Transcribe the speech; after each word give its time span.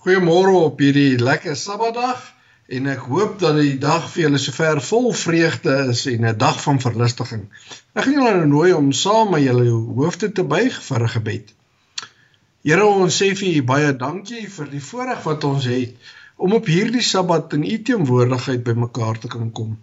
Goeiemôre 0.00 0.54
op 0.56 0.78
hierdie 0.80 1.18
lekker 1.20 1.52
Sabbatdag 1.60 2.20
en 2.72 2.86
ek 2.88 3.02
hoop 3.10 3.34
dat 3.42 3.58
die 3.58 3.74
dag 3.82 4.06
vir 4.08 4.22
julle 4.22 4.38
sover 4.40 4.78
vol 4.80 5.10
vreugde 5.12 5.74
is 5.92 6.06
en 6.08 6.24
'n 6.24 6.38
dag 6.40 6.62
van 6.62 6.80
verlustiging. 6.80 7.42
Ek 7.92 8.06
gaan 8.06 8.16
julle 8.16 8.32
nou 8.38 8.46
nooi 8.48 8.70
om 8.72 8.88
saam 8.96 9.34
met 9.34 9.44
julle 9.44 9.66
hoofde 9.98 10.32
te 10.32 10.44
buig 10.54 10.78
vir 10.86 11.02
'n 11.02 11.12
gebed. 11.16 11.52
Here, 12.64 12.86
ons 12.86 13.20
sê 13.22 13.28
vir 13.36 13.58
U 13.58 13.62
baie 13.72 13.92
dankie 13.92 14.48
vir 14.48 14.70
die 14.70 14.82
voorreg 14.88 15.22
wat 15.28 15.44
ons 15.44 15.64
het 15.64 15.92
om 16.36 16.52
op 16.52 16.66
hierdie 16.66 17.04
Sabbat 17.04 17.52
in 17.52 17.68
U 17.68 17.82
teenwoordigheid 17.82 18.64
bymekaar 18.64 19.18
te 19.18 19.28
kan 19.28 19.52
kom. 19.52 19.78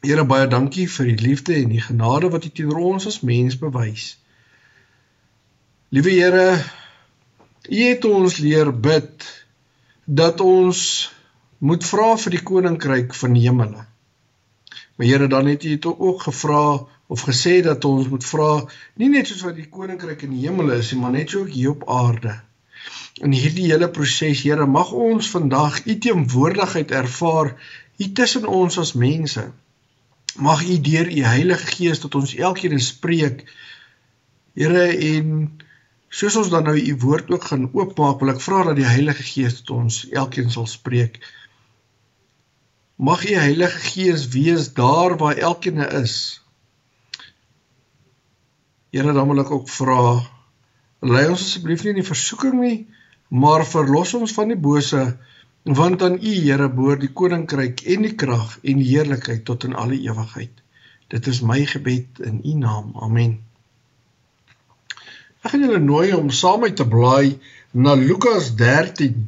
Here, 0.00 0.24
baie 0.24 0.48
dankie 0.48 0.88
vir 0.88 1.12
die 1.12 1.28
liefde 1.28 1.54
en 1.60 1.68
die 1.68 1.86
genade 1.90 2.30
wat 2.30 2.44
U 2.44 2.48
teenoor 2.48 2.84
ons 2.96 3.06
as 3.06 3.20
mens 3.20 3.58
bewys. 3.58 4.16
Liewe 5.90 6.10
Here, 6.10 6.64
U 7.68 7.76
het 7.84 8.04
ons 8.04 8.36
leer 8.40 8.70
bid 8.72 9.26
dat 10.04 10.40
ons 10.40 10.80
moet 11.58 11.84
vra 11.84 12.14
vir 12.16 12.34
die 12.36 12.42
koninkryk 12.42 13.12
van 13.14 13.34
die 13.36 13.44
hemele. 13.44 13.84
Maar 14.96 15.06
Here, 15.06 15.26
dan 15.28 15.46
het 15.46 15.64
U 15.64 15.78
ook 15.84 16.22
gevra 16.22 16.86
of 17.06 17.24
gesê 17.26 17.60
dat 17.62 17.84
ons 17.84 18.08
moet 18.08 18.24
vra 18.24 18.50
nie 18.94 19.10
net 19.12 19.28
soos 19.28 19.44
wat 19.44 19.56
die 19.58 19.68
koninkryk 19.68 20.22
in 20.24 20.34
die 20.36 20.46
hemel 20.46 20.72
is 20.78 20.92
nie, 20.92 21.00
maar 21.00 21.12
net 21.12 21.30
so 21.30 21.44
ook 21.44 21.52
hier 21.52 21.70
op 21.74 21.84
aarde. 21.90 22.40
In 23.20 23.32
hierdie 23.36 23.68
hele 23.68 23.90
proses, 23.92 24.42
Here, 24.42 24.66
mag 24.66 24.92
ons 24.92 25.30
vandag 25.30 25.82
U 25.84 25.98
teenwoordigheid 25.98 26.90
ervaar 26.90 27.54
hier 28.00 28.12
tussen 28.16 28.46
ons 28.48 28.78
as 28.80 28.94
mense. 28.96 29.50
Mag 30.36 30.62
U 30.64 30.80
deur 30.80 31.10
U 31.12 31.24
Heilige 31.28 31.74
Gees 31.76 32.00
tot 32.00 32.14
ons 32.14 32.32
elkeen 32.36 32.80
spreek. 32.80 33.44
Here 34.56 34.86
en 34.96 35.60
Soos 36.10 36.34
ons 36.40 36.48
dan 36.50 36.66
nou 36.66 36.74
u 36.74 36.94
woord 37.04 37.30
ook 37.30 37.44
gaan 37.52 37.68
oopmaak, 37.70 38.18
wil 38.18 38.32
ek 38.32 38.42
vra 38.42 38.64
dat 38.66 38.78
die 38.80 38.88
Heilige 38.88 39.22
Gees 39.22 39.60
tot 39.60 39.76
ons 39.76 40.02
elkeen 40.10 40.50
sal 40.50 40.66
spreek. 40.66 41.20
Mag 42.98 43.22
u 43.28 43.36
Heilige 43.38 43.78
Gees 43.92 44.26
wees 44.34 44.72
daar 44.74 45.14
waar 45.20 45.38
elkeen 45.38 45.78
is. 45.86 46.16
Here, 48.90 49.12
dan 49.14 49.28
wil 49.30 49.44
ek 49.44 49.52
ook 49.54 49.70
vra, 49.70 50.00
lei 51.06 51.28
ons 51.30 51.44
asseblief 51.46 51.84
nie 51.86 51.92
in 51.94 52.00
die 52.02 52.08
versoeking 52.08 52.56
nie, 52.58 52.78
maar 53.30 53.62
verlos 53.62 54.16
ons 54.18 54.34
van 54.34 54.50
die 54.50 54.58
bose, 54.58 55.04
want 55.62 56.02
aan 56.02 56.18
u, 56.18 56.32
Here, 56.42 56.66
behoort 56.74 57.06
die 57.06 57.12
koninkryk 57.14 57.84
en 57.86 58.08
die 58.08 58.16
krag 58.18 58.58
en 58.64 58.82
die 58.82 58.90
heerlikheid 58.90 59.46
tot 59.46 59.68
in 59.70 59.78
alle 59.78 60.00
ewigheid. 60.10 60.58
Dit 61.14 61.30
is 61.30 61.38
my 61.46 61.62
gebed 61.70 62.18
in 62.26 62.42
u 62.42 62.56
naam. 62.58 62.90
Amen. 62.98 63.38
Ek 65.40 65.54
gaan 65.54 65.62
julle 65.64 65.80
nooi 65.80 66.12
om 66.12 66.28
saam 66.36 66.60
met 66.66 66.74
te 66.76 66.84
blaai 66.84 67.38
na 67.72 67.94
Lukas 67.96 68.50
13. 68.60 69.20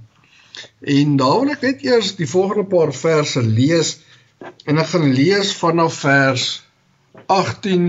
En 0.95 1.13
daar 1.17 1.39
wil 1.41 1.53
ek 1.55 1.63
net 1.65 1.85
eers 1.87 2.11
die 2.19 2.29
volgende 2.29 2.67
paar 2.69 2.93
verse 2.93 3.41
lees 3.41 3.95
en 4.69 4.81
ek 4.83 4.91
gaan 4.91 5.07
lees 5.17 5.55
vanaf 5.57 6.03
vers 6.03 6.45
18 7.33 7.87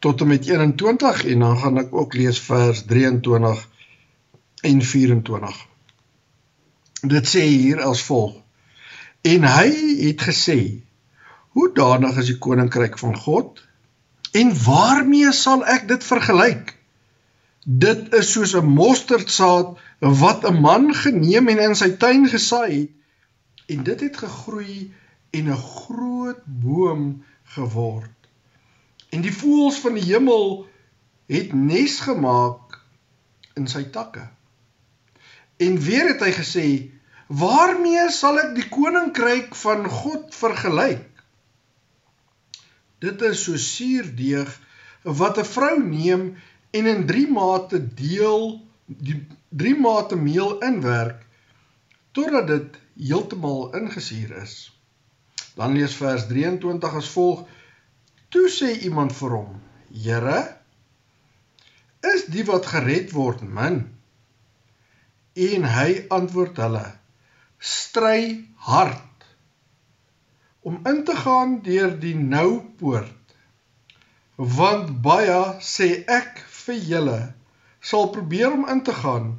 tot 0.00 0.24
en 0.24 0.30
met 0.30 0.48
21 0.48 1.24
en 1.32 1.44
dan 1.44 1.58
gaan 1.60 1.80
ek 1.82 1.92
ook 1.92 2.16
lees 2.16 2.40
vers 2.46 2.80
23 2.88 3.66
en 4.70 4.80
24. 4.92 5.60
Dit 7.12 7.28
sê 7.28 7.44
hier 7.44 7.82
as 7.84 8.00
volg: 8.08 8.38
En 9.28 9.44
hy 9.44 9.68
het 10.06 10.24
gesê: 10.30 10.58
Hoe 11.52 11.68
danig 11.76 12.16
is 12.16 12.32
die 12.32 12.38
koninkryk 12.40 12.96
van 12.98 13.16
God? 13.26 13.60
En 14.32 14.56
waarmee 14.64 15.36
sal 15.36 15.66
ek 15.76 15.84
dit 15.92 16.04
vergelyk? 16.04 16.75
Dit 17.66 18.12
is 18.14 18.32
soos 18.32 18.54
'n 18.54 18.66
mosterdsaad 18.66 19.78
wat 19.98 20.44
'n 20.46 20.60
man 20.60 20.94
geneem 20.94 21.48
en 21.48 21.58
in 21.58 21.74
sy 21.74 21.90
tuin 21.96 22.28
gesaai 22.28 22.74
het 22.80 22.94
en 23.66 23.82
dit 23.82 24.00
het 24.00 24.16
gegroei 24.16 24.94
en 25.30 25.48
'n 25.50 25.56
groot 25.56 26.42
boom 26.44 27.24
geword. 27.42 28.14
En 29.10 29.20
die 29.20 29.34
voëls 29.34 29.78
van 29.78 29.94
die 29.94 30.06
hemel 30.12 30.68
het 31.26 31.52
nes 31.52 32.00
gemaak 32.00 32.78
in 33.54 33.66
sy 33.68 33.82
takke. 33.90 34.28
En 35.56 35.78
weer 35.80 36.08
het 36.08 36.20
hy 36.20 36.32
gesê: 36.32 36.66
"Waarmee 37.26 38.10
sal 38.10 38.38
ek 38.38 38.54
die 38.54 38.68
koninkryk 38.68 39.54
van 39.54 39.88
God 39.88 40.34
vergelyk? 40.34 41.10
Dit 42.98 43.22
is 43.22 43.44
so 43.44 43.56
suurdeeg 43.56 44.60
wat 45.02 45.38
'n 45.38 45.44
vrou 45.44 45.82
neem 45.82 46.36
en 46.78 46.88
in 46.92 47.06
3 47.08 47.26
mate 47.32 47.80
deel 47.98 48.48
die 48.86 49.18
3 49.62 49.74
mate 49.80 50.16
meel 50.16 50.58
inwerk 50.66 51.22
totdat 52.16 52.46
dit 52.48 52.78
heeltemal 53.08 53.74
ingesuur 53.76 54.32
is. 54.42 54.54
Dan 55.56 55.76
lees 55.76 55.96
vers 55.96 56.26
23 56.28 56.98
as 57.00 57.08
volg: 57.12 57.44
Toe 58.28 58.48
sê 58.52 58.72
iemand 58.88 59.12
vir 59.16 59.36
hom: 59.36 59.50
Here, 60.04 60.40
is 62.14 62.26
die 62.32 62.44
wat 62.48 62.68
gered 62.72 63.12
word 63.16 63.44
min? 63.58 63.82
En 65.48 65.68
hy 65.76 65.90
antwoord 66.12 66.60
hulle: 66.64 66.86
Stry 67.58 68.44
hard 68.68 69.02
om 70.66 70.80
in 70.90 71.04
te 71.06 71.14
gaan 71.16 71.60
deur 71.62 71.92
die 72.02 72.16
nou 72.18 72.58
poort. 72.80 73.12
Want 74.36 74.90
baie 75.04 75.38
sê 75.62 75.88
ek 76.10 76.42
vir 76.66 76.78
julle 76.90 77.20
sal 77.80 78.10
probeer 78.14 78.52
om 78.52 78.68
in 78.68 78.82
te 78.82 78.94
gaan 78.94 79.34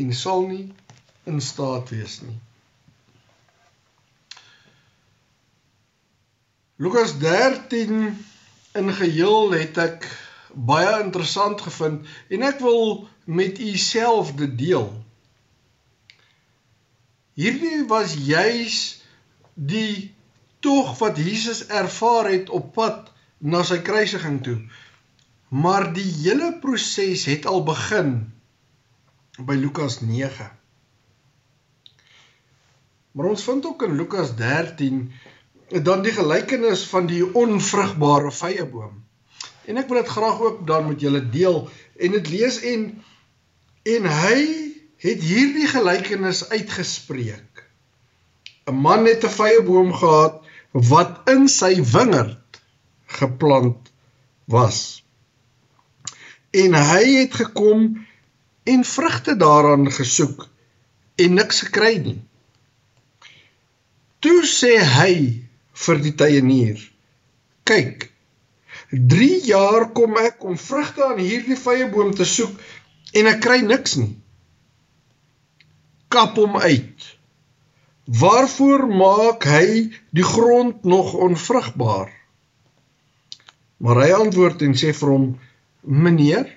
en 0.00 0.12
sal 0.14 0.46
nie 0.48 0.66
in 1.28 1.40
staat 1.44 1.90
wees 1.92 2.20
nie. 2.24 2.38
Lukas 6.78 7.16
13 7.18 8.24
in 8.78 8.92
geheel 8.94 9.52
het 9.52 9.78
ek 9.82 10.06
baie 10.54 10.92
interessant 11.02 11.60
gevind 11.60 12.06
en 12.32 12.44
ek 12.46 12.62
wil 12.62 13.08
met 13.26 13.58
u 13.60 13.72
self 13.82 14.30
dit 14.38 14.54
deel. 14.58 14.86
Hierdie 17.38 17.84
was 17.90 18.14
juis 18.14 18.78
die 19.54 20.14
tog 20.62 20.94
wat 20.98 21.18
Jesus 21.18 21.66
ervaar 21.66 22.30
het 22.30 22.48
op 22.50 22.72
pad 22.78 23.10
na 23.38 23.62
sy 23.66 23.78
kruisiging 23.82 24.40
toe. 24.46 24.56
Maar 25.48 25.92
die 25.92 26.04
hele 26.04 26.58
proses 26.60 27.24
het 27.24 27.46
al 27.46 27.62
begin 27.64 28.32
by 29.38 29.54
Lukas 29.56 30.00
9. 30.00 30.50
Maar 33.16 33.30
ons 33.32 33.44
vind 33.44 33.66
ook 33.66 33.82
in 33.82 33.96
Lukas 33.96 34.34
13 34.36 35.12
dan 35.82 36.02
die 36.04 36.12
gelykenis 36.12 36.84
van 36.88 37.08
die 37.08 37.22
onvrugbare 37.34 38.32
vyeboom. 38.32 39.04
En 39.68 39.80
ek 39.80 39.88
wil 39.88 40.00
dit 40.02 40.12
graag 40.12 40.40
ook 40.40 40.60
dan 40.68 40.86
met 40.88 41.00
julle 41.00 41.24
deel 41.32 41.64
en 41.96 42.16
dit 42.16 42.28
lees 42.32 42.60
en 42.68 42.84
en 43.88 44.06
hy 44.12 44.38
het 45.00 45.24
hierdie 45.24 45.66
gelykenis 45.70 46.44
uitgespreek. 46.52 47.64
'n 48.68 48.76
Man 48.84 49.08
het 49.08 49.24
'n 49.24 49.32
vyeboom 49.32 49.92
gehad 49.96 50.44
wat 50.72 51.28
in 51.32 51.48
sy 51.48 51.80
wingerd 51.80 52.60
geplant 53.06 53.92
was 54.44 55.07
en 56.50 56.74
hy 56.74 57.04
het 57.20 57.34
gekom 57.34 58.06
en 58.64 58.84
vrugte 58.84 59.36
daaraan 59.36 59.90
gesoek 59.92 60.48
en 61.16 61.34
niks 61.34 61.60
gekry 61.66 61.96
nie. 62.04 62.20
Toe 64.18 64.42
sê 64.46 64.76
hy 64.82 65.14
vir 65.84 66.00
die 66.04 66.14
tuinier: 66.14 66.78
"Kyk, 67.64 68.10
3 68.90 69.44
jaar 69.46 69.90
kom 69.92 70.16
ek 70.16 70.44
om 70.44 70.56
vrugte 70.58 71.04
aan 71.04 71.20
hierdie 71.20 71.58
vyeboom 71.58 72.14
te 72.14 72.24
soek 72.24 72.54
en 73.12 73.26
ek 73.26 73.40
kry 73.44 73.60
niks 73.62 73.96
nie. 74.00 74.16
Kap 76.08 76.36
hom 76.36 76.56
uit. 76.56 77.08
Waarvoor 78.08 78.86
maak 78.88 79.44
hy 79.44 79.90
die 80.10 80.24
grond 80.24 80.84
nog 80.84 81.12
onvrugbaar?" 81.14 82.14
Maar 83.78 84.00
hy 84.02 84.10
antwoord 84.12 84.62
en 84.66 84.74
sê 84.74 84.90
vir 84.94 85.12
hom: 85.14 85.26
Meneer, 85.88 86.48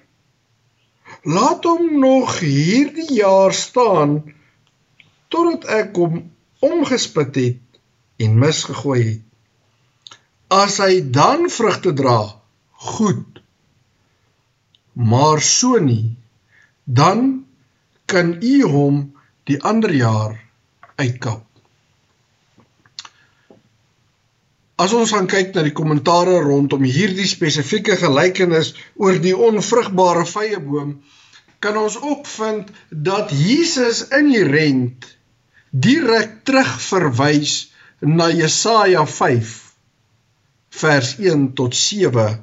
laat 1.23 1.63
hom 1.63 1.99
nog 1.99 2.39
hierdie 2.43 3.13
jaar 3.15 3.53
staan 3.55 4.17
totdat 5.31 5.67
ek 5.71 5.95
hom 5.95 6.17
omgespit 6.59 7.37
het 7.39 8.25
en 8.25 8.39
misgegooi 8.41 9.01
het. 9.03 9.27
As 10.51 10.81
hy 10.83 10.99
dan 11.15 11.47
vrugte 11.47 11.93
dra, 11.95 12.17
goed. 12.91 13.39
Maar 14.91 15.39
so 15.39 15.79
nie, 15.79 16.11
dan 16.83 17.45
kan 18.05 18.35
u 18.43 18.55
hom 18.67 18.99
die 19.47 19.61
ander 19.63 19.95
jaar 19.95 20.35
uitkap. 20.99 21.50
As 24.81 24.93
ons 24.97 25.11
gaan 25.13 25.27
kyk 25.29 25.51
na 25.53 25.61
die 25.67 25.75
kommentare 25.77 26.39
rondom 26.41 26.85
hierdie 26.87 27.27
spesifieke 27.29 27.97
gelykenis 28.01 28.71
oor 28.97 29.19
die 29.21 29.35
onvrugbare 29.37 30.23
vyeboom, 30.25 30.95
kan 31.61 31.77
ons 31.77 31.99
ook 32.01 32.25
vind 32.25 32.71
dat 32.89 33.33
Jesus 33.35 34.07
inherent 34.17 35.05
direk 35.71 36.39
terugverwys 36.49 37.57
na 38.01 38.31
Jesaja 38.33 39.05
5 39.05 39.51
vers 40.81 41.11
1 41.19 41.51
tot 41.59 41.75
7 41.77 42.39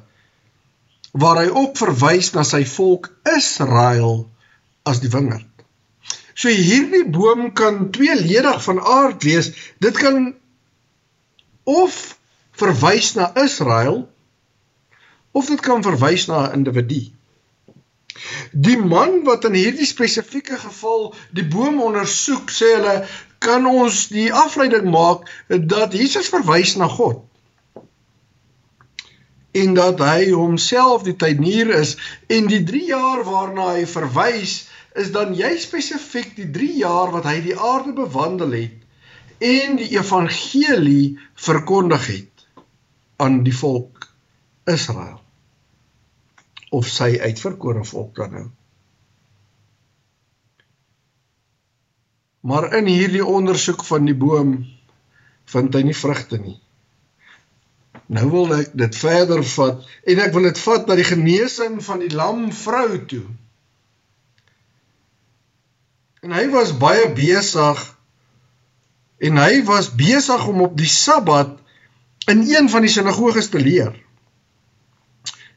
waar 1.11 1.41
hy 1.41 1.49
ook 1.49 1.75
verwys 1.77 2.31
na 2.35 2.45
sy 2.47 2.61
volk 2.69 3.09
Israel 3.35 4.29
as 4.87 5.01
die 5.03 5.11
wingerd. 5.11 5.47
So 6.37 6.53
hierdie 6.53 7.03
boom 7.11 7.49
kan 7.57 7.89
tweeledig 7.91 8.61
van 8.63 8.79
aard 8.79 9.25
wees. 9.27 9.51
Dit 9.83 9.97
kan 9.99 10.31
of 11.67 12.18
verwys 12.59 13.13
na 13.17 13.31
Israel 13.43 14.03
of 15.31 15.47
dit 15.47 15.61
kan 15.61 15.83
verwys 15.85 16.27
na 16.27 16.47
'n 16.47 16.61
individu. 16.61 17.01
Die 18.51 18.77
man 18.77 19.23
wat 19.23 19.45
in 19.45 19.55
hierdie 19.55 19.87
spesifieke 19.87 20.57
geval 20.57 21.13
die 21.31 21.45
boom 21.47 21.81
ondersoek, 21.81 22.49
sê 22.51 22.75
hulle, 22.75 23.07
kan 23.39 23.65
ons 23.65 24.07
die 24.11 24.33
afleiding 24.33 24.89
maak 24.91 25.29
dat 25.47 25.93
Jesus 25.95 26.27
verwys 26.27 26.75
na 26.75 26.87
God 26.87 27.23
en 29.51 29.73
dat 29.73 30.01
hy 30.03 30.29
homself 30.29 31.05
die 31.07 31.15
tuinier 31.17 31.71
is 31.79 31.95
en 32.29 32.49
die 32.51 32.61
3 32.63 32.81
jaar 32.91 33.23
waarna 33.25 33.71
hy 33.77 33.85
verwys 33.89 34.57
is 34.99 35.09
dan 35.15 35.33
jy 35.37 35.55
spesifiek 35.61 36.35
die 36.37 36.49
3 36.57 36.75
jaar 36.83 37.13
wat 37.15 37.25
hy 37.29 37.39
die 37.47 37.55
aarde 37.57 37.95
bewandel 37.97 38.53
het 38.57 39.47
en 39.49 39.79
die 39.79 39.89
evangelie 39.95 41.17
verkondig 41.47 42.05
het 42.11 42.38
aan 43.19 43.41
die 43.43 43.55
volk 43.55 44.07
Israel 44.69 45.19
of 46.75 46.87
sy 46.87 47.11
uitverkore 47.19 47.83
volk 47.91 48.15
dan 48.21 48.35
nou 48.37 48.47
maar 52.49 52.71
in 52.79 52.87
hierdie 52.87 53.25
ondersoek 53.25 53.83
van 53.85 54.07
die 54.07 54.17
boom 54.17 54.57
vind 55.49 55.75
hy 55.75 55.85
nie 55.89 55.97
vrugte 55.97 56.39
nie 56.41 56.59
Nou 58.09 58.25
wil 58.33 58.55
ek 58.55 58.71
dit 58.73 58.95
verder 58.97 59.43
vat 59.45 59.83
en 60.09 60.21
ek 60.23 60.31
wil 60.33 60.47
dit 60.49 60.59
vat 60.63 60.87
na 60.89 60.95
die 60.97 61.05
genesing 61.05 61.77
van 61.85 62.01
die 62.01 62.09
lam 62.09 62.47
vrou 62.57 62.97
toe. 63.11 63.25
En 66.25 66.33
hy 66.33 66.47
was 66.49 66.73
baie 66.81 67.05
besig 67.13 67.83
en 69.29 69.37
hy 69.37 69.61
was 69.67 69.91
besig 69.93 70.47
om 70.49 70.63
op 70.65 70.73
die 70.79 70.89
Sabbat 70.89 71.53
in 72.25 72.43
een 72.55 72.69
van 72.69 72.81
die 72.81 72.89
sinagoges 72.89 73.49
te 73.49 73.59
leer. 73.59 73.93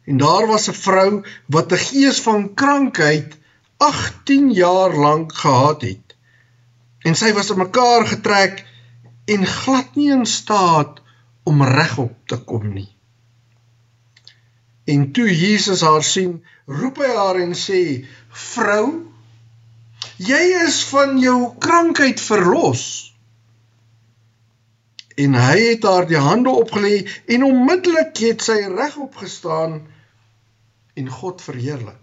En 0.05 0.17
daar 0.17 0.47
was 0.47 0.69
'n 0.69 0.79
vrou 0.87 1.25
wat 1.47 1.73
'n 1.73 1.85
gees 1.89 2.21
van 2.21 2.55
krankheid 2.55 3.39
18 3.77 4.51
jaar 4.53 4.95
lank 4.95 5.35
gehad 5.35 5.83
het. 5.83 6.17
En 6.99 7.15
sy 7.15 7.33
was 7.33 7.51
in 7.51 7.59
mekaar 7.59 8.07
getrek 8.07 8.67
en 9.25 9.47
glad 9.47 9.95
nie 9.95 10.11
in 10.11 10.27
staat 10.27 11.03
om 11.43 11.63
regop 11.63 12.15
te 12.27 12.39
kom 12.39 12.73
nie. 12.73 12.97
En 14.85 15.13
toe 15.13 15.37
Jesus 15.37 15.81
haar 15.81 16.03
sien, 16.03 16.45
roep 16.67 16.97
hy 16.97 17.11
haar 17.15 17.37
en 17.37 17.55
sê: 17.55 18.07
"Vrou, 18.29 19.13
jy 20.17 20.43
is 20.67 20.85
van 20.85 21.19
jou 21.19 21.55
krankheid 21.59 22.21
verlos." 22.21 23.12
En 25.17 25.35
hy 25.37 25.59
het 25.61 25.83
haar 25.85 26.07
die 26.09 26.21
hande 26.21 26.51
opgelê 26.51 27.03
en 27.27 27.45
onmiddellik 27.45 28.17
het 28.17 28.45
sy 28.45 28.61
regop 28.73 29.17
gestaan 29.21 29.83
en 30.95 31.09
God 31.09 31.43
verheerlik. 31.43 31.99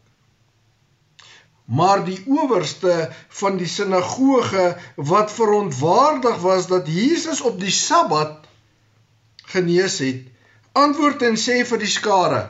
Maar 1.70 2.02
die 2.06 2.18
owerste 2.26 3.10
van 3.42 3.58
die 3.58 3.70
sinagoge 3.70 4.78
wat 4.96 5.32
verontwaardig 5.32 6.38
was 6.42 6.68
dat 6.68 6.88
Jesus 6.90 7.42
op 7.42 7.60
die 7.62 7.74
Sabbat 7.74 8.48
genees 9.54 10.00
het, 10.02 10.24
antwoord 10.74 11.22
en 11.26 11.38
sê 11.38 11.62
vir 11.66 11.82
die 11.82 11.92
skare: 11.94 12.42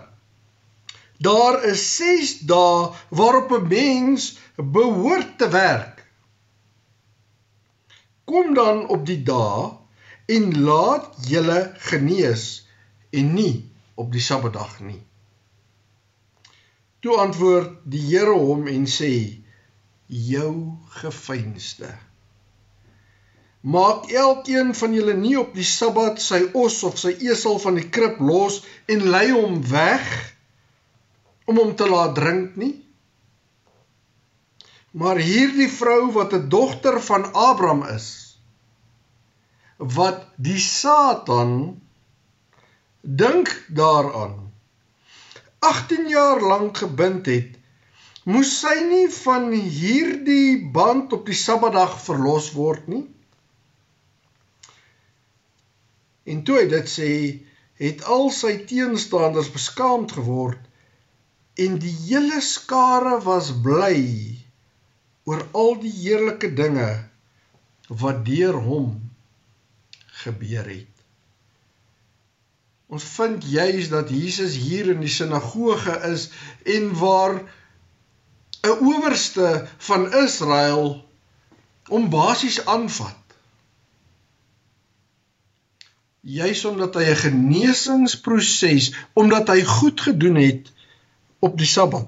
Daar 1.20 1.64
is 1.68 1.84
6 1.96 2.40
dae 2.48 2.92
waarop 3.10 3.52
'n 3.52 3.68
mens 3.68 4.38
behoort 4.56 5.38
te 5.38 5.50
werk. 5.50 6.06
Kom 8.24 8.54
dan 8.54 8.88
op 8.88 9.06
die 9.06 9.24
dae 9.24 9.79
en 10.36 10.50
laat 10.66 11.08
julle 11.30 11.60
genees 11.90 12.46
en 13.10 13.32
nie 13.34 13.54
op 14.00 14.12
die 14.14 14.24
Sabbatdag 14.24 14.80
nie. 14.86 15.02
Toe 17.00 17.16
antwoord 17.24 17.80
die 17.90 18.04
Here 18.12 18.36
hom 18.36 18.68
en 18.68 18.86
sê: 18.90 19.14
Jou 20.10 20.54
gefeinste 21.00 21.94
Maak 23.60 24.08
elkeen 24.08 24.72
van 24.76 24.94
julle 24.96 25.14
nie 25.20 25.36
op 25.40 25.52
die 25.52 25.68
Sabbat 25.68 26.22
sy 26.24 26.46
os 26.56 26.78
of 26.88 26.96
sy 27.00 27.12
esel 27.28 27.58
van 27.60 27.76
die 27.76 27.90
krib 27.92 28.22
los 28.24 28.62
en 28.88 29.04
lei 29.12 29.32
hom 29.34 29.58
weg 29.68 30.06
om 31.44 31.60
hom 31.60 31.74
te 31.76 31.90
laat 31.90 32.16
drink 32.16 32.56
nie. 32.56 32.78
Maar 34.96 35.20
hierdie 35.20 35.68
vrou 35.68 36.12
wat 36.16 36.34
'n 36.34 36.48
dogter 36.50 37.02
van 37.04 37.28
Abraham 37.34 37.84
is, 37.96 38.29
wat 39.80 40.28
die 40.36 40.60
Satan 40.60 41.80
dink 43.02 43.52
daaraan 43.72 44.52
18 45.60 46.08
jaar 46.08 46.42
lank 46.42 46.78
gebind 46.78 47.26
het, 47.26 47.56
moes 48.24 48.52
sy 48.60 48.76
nie 48.88 49.08
van 49.12 49.50
hierdie 49.52 50.60
band 50.72 51.14
op 51.16 51.26
die 51.28 51.36
Sabbatdag 51.36 51.96
verlos 52.04 52.52
word 52.56 52.88
nie. 52.92 53.06
En 56.28 56.44
toe 56.44 56.60
hy 56.60 56.68
dit 56.72 56.92
sê, 56.92 57.12
het 57.80 58.04
al 58.04 58.28
sy 58.36 58.54
teenstanders 58.68 59.52
beskaamd 59.52 60.12
geword 60.20 60.60
en 61.60 61.80
die 61.80 61.96
hele 62.06 62.40
skare 62.44 63.18
was 63.24 63.52
bly 63.64 64.00
oor 65.28 65.44
al 65.56 65.76
die 65.80 65.92
heerlike 65.92 66.52
dinge 66.56 66.90
wat 68.04 68.26
deur 68.28 68.60
hom 68.68 69.09
gebeur 70.24 70.66
het. 70.68 70.96
Ons 72.90 73.04
vind 73.04 73.46
juis 73.46 73.90
dat 73.90 74.10
Jesus 74.10 74.56
hier 74.58 74.90
in 74.94 75.04
die 75.06 75.12
sinagoge 75.14 75.96
is 76.10 76.30
en 76.66 76.92
waar 76.98 77.42
'n 78.66 78.78
owerste 78.94 79.68
van 79.78 80.10
Israel 80.24 81.06
hom 81.90 82.10
basies 82.10 82.66
aanvat 82.66 83.20
juis 86.22 86.66
omdat 86.66 86.94
hy 86.94 87.04
'n 87.10 87.16
genesingsproses 87.16 88.94
omdat 89.14 89.48
hy 89.48 89.64
goed 89.64 90.02
gedoen 90.02 90.36
het 90.36 90.72
op 91.40 91.58
die 91.58 91.68
Sabbat. 91.68 92.08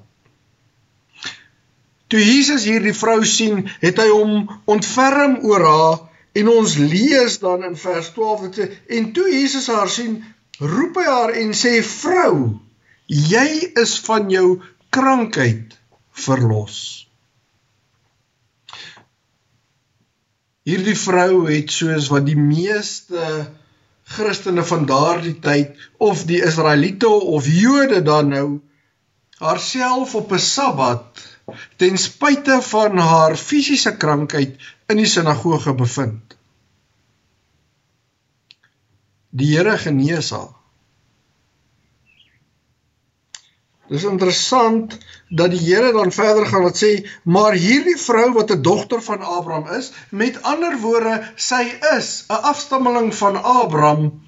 Toe 2.08 2.20
Jesus 2.20 2.64
hierdie 2.64 2.94
vrou 2.94 3.26
sien, 3.26 3.70
het 3.80 3.98
hy 3.98 4.10
hom 4.12 4.62
ontferm 4.66 5.38
oor 5.48 5.64
haar 5.66 6.11
en 6.34 6.48
ons 6.48 6.78
lees 6.78 7.38
dan 7.40 7.66
in 7.68 7.76
vers 7.76 8.12
12 8.16 8.48
dit 8.48 8.60
sê 8.60 8.98
en 8.98 9.12
toe 9.16 9.28
Jesus 9.32 9.68
haar 9.72 9.90
sien, 9.92 10.20
roep 10.60 11.00
hy 11.02 11.06
haar 11.08 11.36
en 11.42 11.54
sê 11.58 11.80
vrou, 11.86 12.36
jy 13.08 13.48
is 13.82 13.98
van 14.06 14.30
jou 14.32 14.62
krankheid 14.94 15.76
verlos. 16.26 16.78
Hierdie 20.68 20.96
vrou 20.96 21.48
het 21.50 21.72
soos 21.74 22.12
wat 22.14 22.28
die 22.28 22.38
meeste 22.38 23.22
Christene 24.12 24.64
van 24.68 24.86
daardie 24.86 25.38
tyd 25.42 25.80
of 25.98 26.26
die 26.30 26.42
Israeliete 26.46 27.10
of 27.10 27.48
Jode 27.50 28.02
dan 28.06 28.30
nou 28.36 28.48
haarself 29.42 30.14
op 30.16 30.34
'n 30.38 30.40
Sabbat 30.40 31.24
ten 31.82 31.98
spyte 31.98 32.62
van 32.62 32.98
haar 32.98 33.36
fisiese 33.36 33.98
krankheid 33.98 34.60
in 34.92 35.02
die 35.02 35.10
sinagoge 35.10 35.74
bevind. 35.78 36.38
Die 39.32 39.54
Here 39.54 39.78
genees 39.80 40.32
haar. 40.36 40.52
Dis 43.92 44.06
interessant 44.08 44.94
dat 45.36 45.52
die 45.52 45.60
Here 45.60 45.92
dan 45.92 46.14
verder 46.16 46.46
gaan 46.48 46.64
wat 46.64 46.80
sê, 46.80 46.92
maar 47.28 47.58
hierdie 47.60 47.98
vrou 48.00 48.30
wat 48.38 48.52
'n 48.56 48.62
dogter 48.64 49.02
van 49.04 49.20
Abraham 49.20 49.68
is, 49.80 49.92
met 50.10 50.40
ander 50.44 50.78
woorde, 50.80 51.16
sy 51.36 51.64
is 51.98 52.24
'n 52.30 52.44
afstammeling 52.54 53.12
van 53.16 53.36
Abraham. 53.44 54.22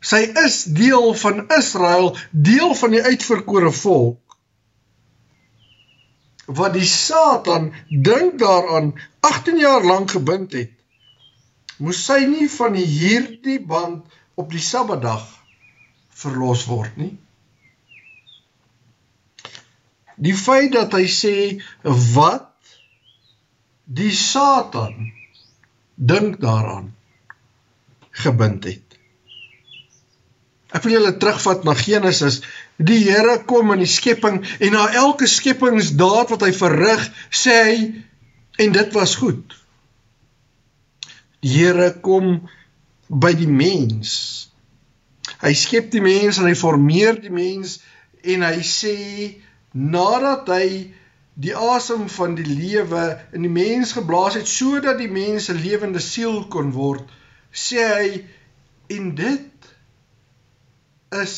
Sy 0.00 0.22
is 0.44 0.64
deel 0.64 1.14
van 1.14 1.46
Israel, 1.58 2.16
deel 2.30 2.74
van 2.74 2.90
die 2.90 3.02
uitverkore 3.02 3.72
volk. 3.72 4.23
Wat 6.46 6.74
die 6.76 6.86
Satan 6.86 7.72
dink 7.88 8.38
daaraan 8.38 8.92
18 9.20 9.58
jaar 9.58 9.84
lank 9.84 10.10
gebind 10.10 10.52
het. 10.52 10.72
Moes 11.78 12.04
sy 12.06 12.20
nie 12.28 12.48
van 12.50 12.76
hierdie 12.78 13.60
band 13.60 14.04
op 14.38 14.50
die 14.52 14.62
Sabbatdag 14.62 15.24
verlos 16.14 16.66
word 16.70 16.96
nie? 17.00 17.14
Die 20.14 20.34
feit 20.38 20.72
dat 20.76 20.94
hy 20.94 21.06
sê 21.10 21.36
wat 22.14 22.52
die 23.84 24.12
Satan 24.14 25.10
dink 25.94 26.38
daaraan 26.42 26.92
gebind 28.10 28.64
het. 28.68 28.98
Ek 30.74 30.82
wil 30.82 30.96
julle 30.96 31.14
terugvat 31.18 31.66
na 31.66 31.74
Genesis. 31.78 32.40
Die 32.76 33.04
Here 33.04 33.38
kom 33.46 33.70
in 33.72 33.84
die 33.84 33.90
skepping 33.90 34.40
en 34.58 34.72
na 34.74 34.88
elke 34.98 35.28
skepingsdaad 35.30 36.32
wat 36.34 36.42
hy 36.42 36.50
verrig, 36.56 37.04
sê 37.30 37.58
hy 37.68 37.76
en 38.64 38.74
dit 38.74 38.96
was 38.96 39.14
goed. 39.20 39.54
Die 41.44 41.54
Here 41.54 41.92
kom 42.02 42.48
by 43.08 43.34
die 43.38 43.50
mens. 43.50 44.50
Hy 45.44 45.52
skep 45.56 45.90
die 45.92 46.02
mens 46.02 46.40
en 46.40 46.48
hy 46.48 46.56
formeer 46.58 47.18
die 47.20 47.32
mens 47.32 47.78
en 48.24 48.42
hy 48.42 48.60
sê 48.66 48.96
nadat 49.74 50.48
hy 50.50 50.68
die 51.34 51.54
asem 51.54 52.06
van 52.08 52.36
die 52.38 52.46
lewe 52.46 53.04
in 53.34 53.42
die 53.46 53.52
mens 53.52 53.92
geblaas 53.96 54.38
het 54.38 54.48
sodat 54.50 54.98
die 54.98 55.10
mens 55.10 55.50
'n 55.50 55.60
lewende 55.62 56.00
siel 56.00 56.44
kon 56.48 56.70
word, 56.72 57.04
sê 57.52 57.82
hy 57.82 58.08
en 58.96 59.14
dit 59.14 59.70
is 61.22 61.36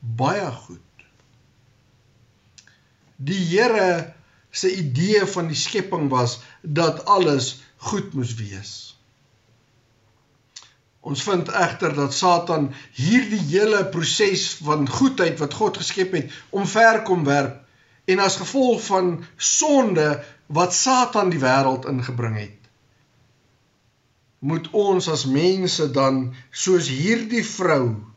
baie 0.00 0.50
goed. 0.66 0.80
Die 3.16 3.40
Here 3.52 4.14
se 4.50 4.72
idee 4.74 5.26
van 5.26 5.50
die 5.50 5.58
skepping 5.58 6.08
was 6.08 6.40
dat 6.62 7.04
alles 7.04 7.60
goed 7.76 8.14
moes 8.16 8.34
wees. 8.34 8.72
Ons 11.00 11.22
vind 11.24 11.48
egter 11.48 11.94
dat 11.96 12.12
Satan 12.12 12.68
hierdie 12.96 13.40
hele 13.52 13.84
proses 13.88 14.50
van 14.60 14.88
goedheid 14.88 15.38
wat 15.40 15.56
God 15.56 15.80
geskep 15.80 16.12
het, 16.16 16.32
omver 16.50 17.02
kom 17.08 17.24
werp 17.24 17.60
en 18.10 18.20
as 18.20 18.36
gevolg 18.40 18.82
van 18.84 19.12
sonde 19.36 20.08
wat 20.46 20.74
Satan 20.74 21.30
die 21.30 21.40
wêreld 21.40 21.86
ingebring 21.88 22.36
het, 22.40 22.56
moet 24.40 24.66
ons 24.76 25.08
as 25.08 25.26
mense 25.30 25.86
dan 25.94 26.32
soos 26.50 26.88
hierdie 26.90 27.44
vrou 27.46 28.09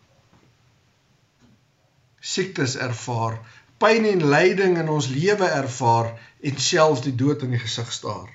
siektes 2.24 2.78
ervaar, 2.80 3.42
pyn 3.84 4.08
en 4.08 4.24
lyding 4.32 4.78
in 4.80 4.90
ons 4.90 5.10
lewe 5.12 5.50
ervaar 5.50 6.14
en 6.40 6.64
selfs 6.68 7.04
die 7.04 7.16
dood 7.20 7.44
in 7.44 7.52
die 7.56 7.60
gesig 7.60 7.92
staar. 7.92 8.32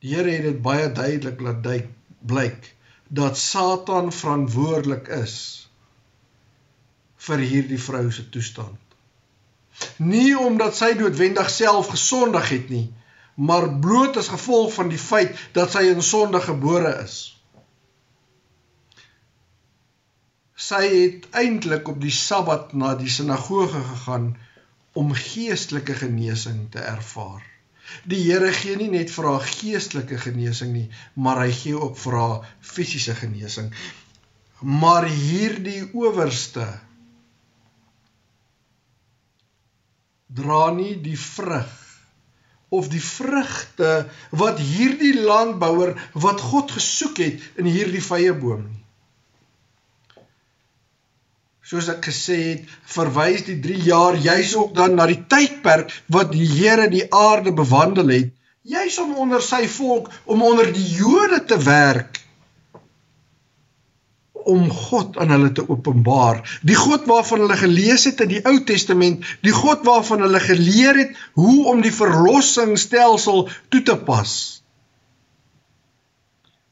Die 0.00 0.14
Here 0.14 0.30
het 0.30 0.46
dit 0.46 0.58
baie 0.62 0.88
duidelik 0.92 1.40
laat 1.44 1.68
blyk 2.26 2.72
dat 3.08 3.38
Satan 3.38 4.12
verantwoordelik 4.12 5.08
is 5.08 5.36
vir 7.26 7.42
hierdie 7.42 7.80
vrou 7.80 8.10
se 8.10 8.28
toestand. 8.30 8.80
Nie 9.98 10.36
omdat 10.38 10.76
sy 10.76 10.92
noodwendig 10.96 11.50
self 11.50 11.90
gesondig 11.92 12.48
het 12.48 12.70
nie, 12.72 12.86
maar 13.36 13.68
bloot 13.80 14.16
as 14.16 14.32
gevolg 14.32 14.72
van 14.74 14.88
die 14.88 15.00
feit 15.00 15.36
dat 15.52 15.74
sy 15.74 15.88
in 15.90 16.02
sonde 16.02 16.40
gebore 16.40 16.94
is. 17.02 17.35
Sy 20.56 20.86
het 20.88 21.26
eintlik 21.36 21.88
op 21.92 21.98
die 22.00 22.12
Sabbat 22.14 22.72
na 22.72 22.94
die 22.96 23.10
sinagoge 23.12 23.82
gegaan 23.84 24.30
om 24.96 25.12
geestelike 25.12 25.94
genesing 26.00 26.70
te 26.72 26.80
ervaar. 26.80 27.42
Die 28.08 28.22
Here 28.24 28.48
gee 28.56 28.78
nie 28.80 28.88
net 28.90 29.12
vir 29.12 29.28
haar 29.28 29.44
geestelike 29.44 30.16
genesing 30.18 30.72
nie, 30.72 30.86
maar 31.14 31.42
hy 31.44 31.50
gee 31.52 31.76
ook 31.76 31.98
vir 32.00 32.16
haar 32.18 32.48
fisiese 32.64 33.14
genesing. 33.14 33.68
Maar 34.64 35.04
hierdie 35.12 35.82
owerste 35.92 36.64
dra 40.26 40.70
nie 40.72 40.96
die 41.04 41.18
vrug 41.20 41.74
of 42.72 42.88
die 42.90 43.04
vrugte 43.04 43.92
wat 44.32 44.58
hierdie 44.58 45.14
landbouer 45.20 45.94
wat 46.16 46.40
God 46.40 46.72
gesoek 46.74 47.20
het 47.22 47.44
in 47.60 47.68
hierdie 47.68 48.02
vrye 48.02 48.32
boom 48.34 48.64
nie 48.64 48.85
soos 51.66 51.88
ek 51.90 52.04
gesê 52.06 52.36
het, 52.42 52.66
verwys 52.94 53.42
die 53.48 53.56
3 53.62 53.80
jaar 53.88 54.18
juis 54.22 54.52
ook 54.54 54.74
dan 54.76 54.94
na 54.94 55.08
die 55.10 55.22
tydperk 55.26 55.90
wat 56.14 56.30
die 56.30 56.46
Here 56.46 56.86
die 56.92 57.08
aarde 57.10 57.50
bewandel 57.50 58.12
het, 58.14 58.28
juis 58.62 58.98
om 59.02 59.16
onder 59.24 59.42
sy 59.42 59.64
volk, 59.70 60.12
om 60.30 60.44
onder 60.46 60.70
die 60.74 60.86
Jode 61.00 61.42
te 61.50 61.58
werk 61.64 62.22
om 64.46 64.68
God 64.70 65.16
aan 65.18 65.32
hulle 65.34 65.50
te 65.50 65.64
openbaar. 65.66 66.38
Die 66.62 66.78
God 66.78 67.08
waarvan 67.10 67.42
hulle 67.42 67.58
gelees 67.58 68.06
het 68.06 68.22
in 68.22 68.30
die 68.30 68.44
Ou 68.46 68.60
Testament, 68.62 69.26
die 69.42 69.50
God 69.50 69.82
waarvan 69.82 70.22
hulle 70.22 70.38
geleer 70.44 70.94
het 71.02 71.18
hoe 71.34 71.66
om 71.72 71.82
die 71.82 71.90
verlossingsstelsel 71.90 73.48
toe 73.74 73.82
te 73.82 73.98
pas. 74.06 74.36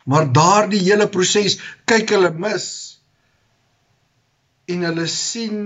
Maar 0.07 0.31
daardie 0.31 0.85
hele 0.87 1.11
proses 1.11 1.59
kyk 1.91 2.15
hulle 2.15 2.31
mis 2.39 2.94
en 4.71 4.87
hulle 4.89 5.07
sien 5.11 5.61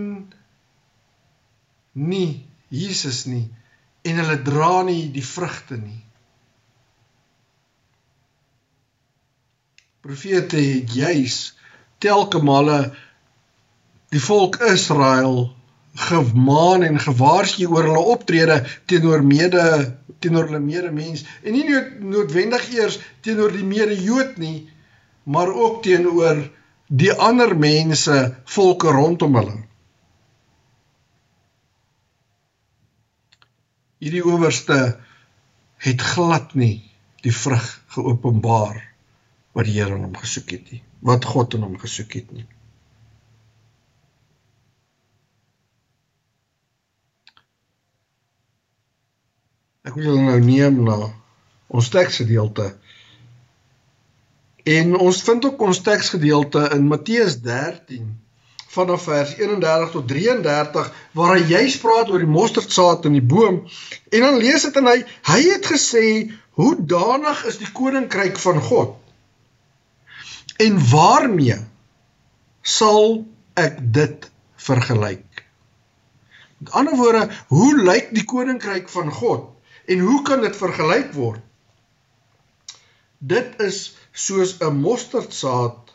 nie 1.93 2.47
Jesus 2.69 3.25
nie 3.27 3.47
en 4.09 4.21
hulle 4.23 4.39
dra 4.45 4.83
nie 4.87 5.09
die 5.13 5.25
vrugte 5.25 5.77
nie. 5.81 6.01
Profete 10.05 10.61
het 10.63 10.95
juis 10.95 11.39
telke 12.03 12.41
male 12.45 12.79
die 14.15 14.23
volk 14.23 14.61
Israel 14.71 15.49
gemaan 15.99 16.85
en 16.87 17.01
gewaarsku 17.03 17.67
oor 17.67 17.89
hulle 17.91 18.05
optrede 18.15 18.61
teenoor 18.91 19.25
mede 19.27 19.65
teenoor 20.23 20.47
hulle 20.49 20.63
medemens 20.63 21.25
en 21.43 21.57
nie 21.57 21.67
noodwendig 21.67 22.69
eers 22.77 23.01
teenoor 23.27 23.53
die 23.55 23.67
mede 23.67 23.97
Jood 23.99 24.39
nie 24.39 24.69
maar 25.29 25.51
ook 25.53 25.83
teenoor 25.83 26.47
die 26.89 27.13
ander 27.13 27.53
mense 27.57 28.17
volke 28.49 28.93
rondom 28.93 29.37
hulle. 29.37 29.57
Hierdie 33.99 34.25
owerste 34.25 34.79
het 35.85 36.03
glad 36.15 36.55
nie 36.55 36.89
die 37.27 37.35
vrug 37.35 37.67
geopenbaar 37.95 38.81
wat 39.53 39.67
die 39.67 39.75
Here 39.77 39.97
aan 39.97 40.07
hom 40.07 40.17
gesoek 40.17 40.55
het 40.55 40.71
nie, 40.73 40.81
wat 41.05 41.27
God 41.27 41.57
aan 41.59 41.67
hom 41.67 41.79
gesoek 41.83 42.15
het 42.21 42.31
nie. 42.33 42.47
Ek 49.89 49.97
wil 49.97 50.21
nou 50.21 50.39
neem 50.45 50.83
na 50.85 50.99
ons 51.69 51.89
teksgedeelte 51.91 52.71
En 54.69 54.97
ons 55.01 55.23
vind 55.23 55.45
ook 55.45 55.61
ons 55.65 55.81
teksgedeelte 55.81 56.69
in 56.75 56.89
Matteus 56.91 57.39
13 57.41 58.09
vanaf 58.69 59.03
vers 59.09 59.31
31 59.37 59.91
tot 59.91 60.09
33 60.09 60.91
waar 61.17 61.37
hy 61.37 61.45
juis 61.49 61.79
praat 61.81 62.11
oor 62.13 62.21
die 62.21 62.29
mosterdsaad 62.29 63.07
in 63.09 63.17
die 63.17 63.25
boom 63.25 63.63
en 64.13 64.27
dan 64.27 64.37
lees 64.43 64.67
dit 64.69 64.77
en 64.81 64.91
hy 64.91 64.99
hy 65.31 65.39
het 65.47 65.71
gesê 65.73 66.05
hoe 66.59 66.75
danig 66.91 67.45
is 67.49 67.61
die 67.63 67.71
koninkryk 67.73 68.39
van 68.43 68.61
God? 68.69 68.97
En 70.59 70.79
waarmee 70.91 71.57
sal 72.63 73.23
ek 73.55 73.79
dit 73.95 74.27
vergelyk? 74.69 75.45
Met 76.59 76.73
ander 76.81 76.99
woorde 76.99 77.29
hoe 77.55 77.71
lyk 77.79 78.11
die 78.15 78.27
koninkryk 78.27 78.91
van 78.91 79.13
God 79.15 79.47
en 79.87 80.03
hoe 80.03 80.23
kan 80.27 80.43
dit 80.43 80.57
vergelyk 80.59 81.15
word? 81.15 81.41
Dit 83.19 83.63
is 83.63 83.98
soos 84.27 84.57
'n 84.59 84.81
mosterdsaad 84.87 85.95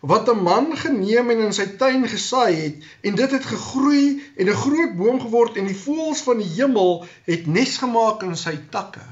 wat 0.00 0.28
'n 0.30 0.42
man 0.42 0.76
geneem 0.76 1.30
en 1.30 1.40
in 1.46 1.52
sy 1.52 1.66
tuin 1.80 2.08
gesaai 2.08 2.54
het 2.54 2.76
en 3.02 3.14
dit 3.14 3.30
het 3.30 3.46
gegroei 3.52 4.04
en 4.36 4.48
'n 4.48 4.60
groot 4.64 4.96
boom 4.96 5.20
geword 5.20 5.56
en 5.56 5.66
die 5.66 5.80
voëls 5.84 6.22
van 6.22 6.38
die 6.38 6.52
hemel 6.58 7.06
het 7.24 7.46
nes 7.46 7.76
gemaak 7.78 8.22
in 8.22 8.36
sy 8.36 8.56
takke. 8.70 9.06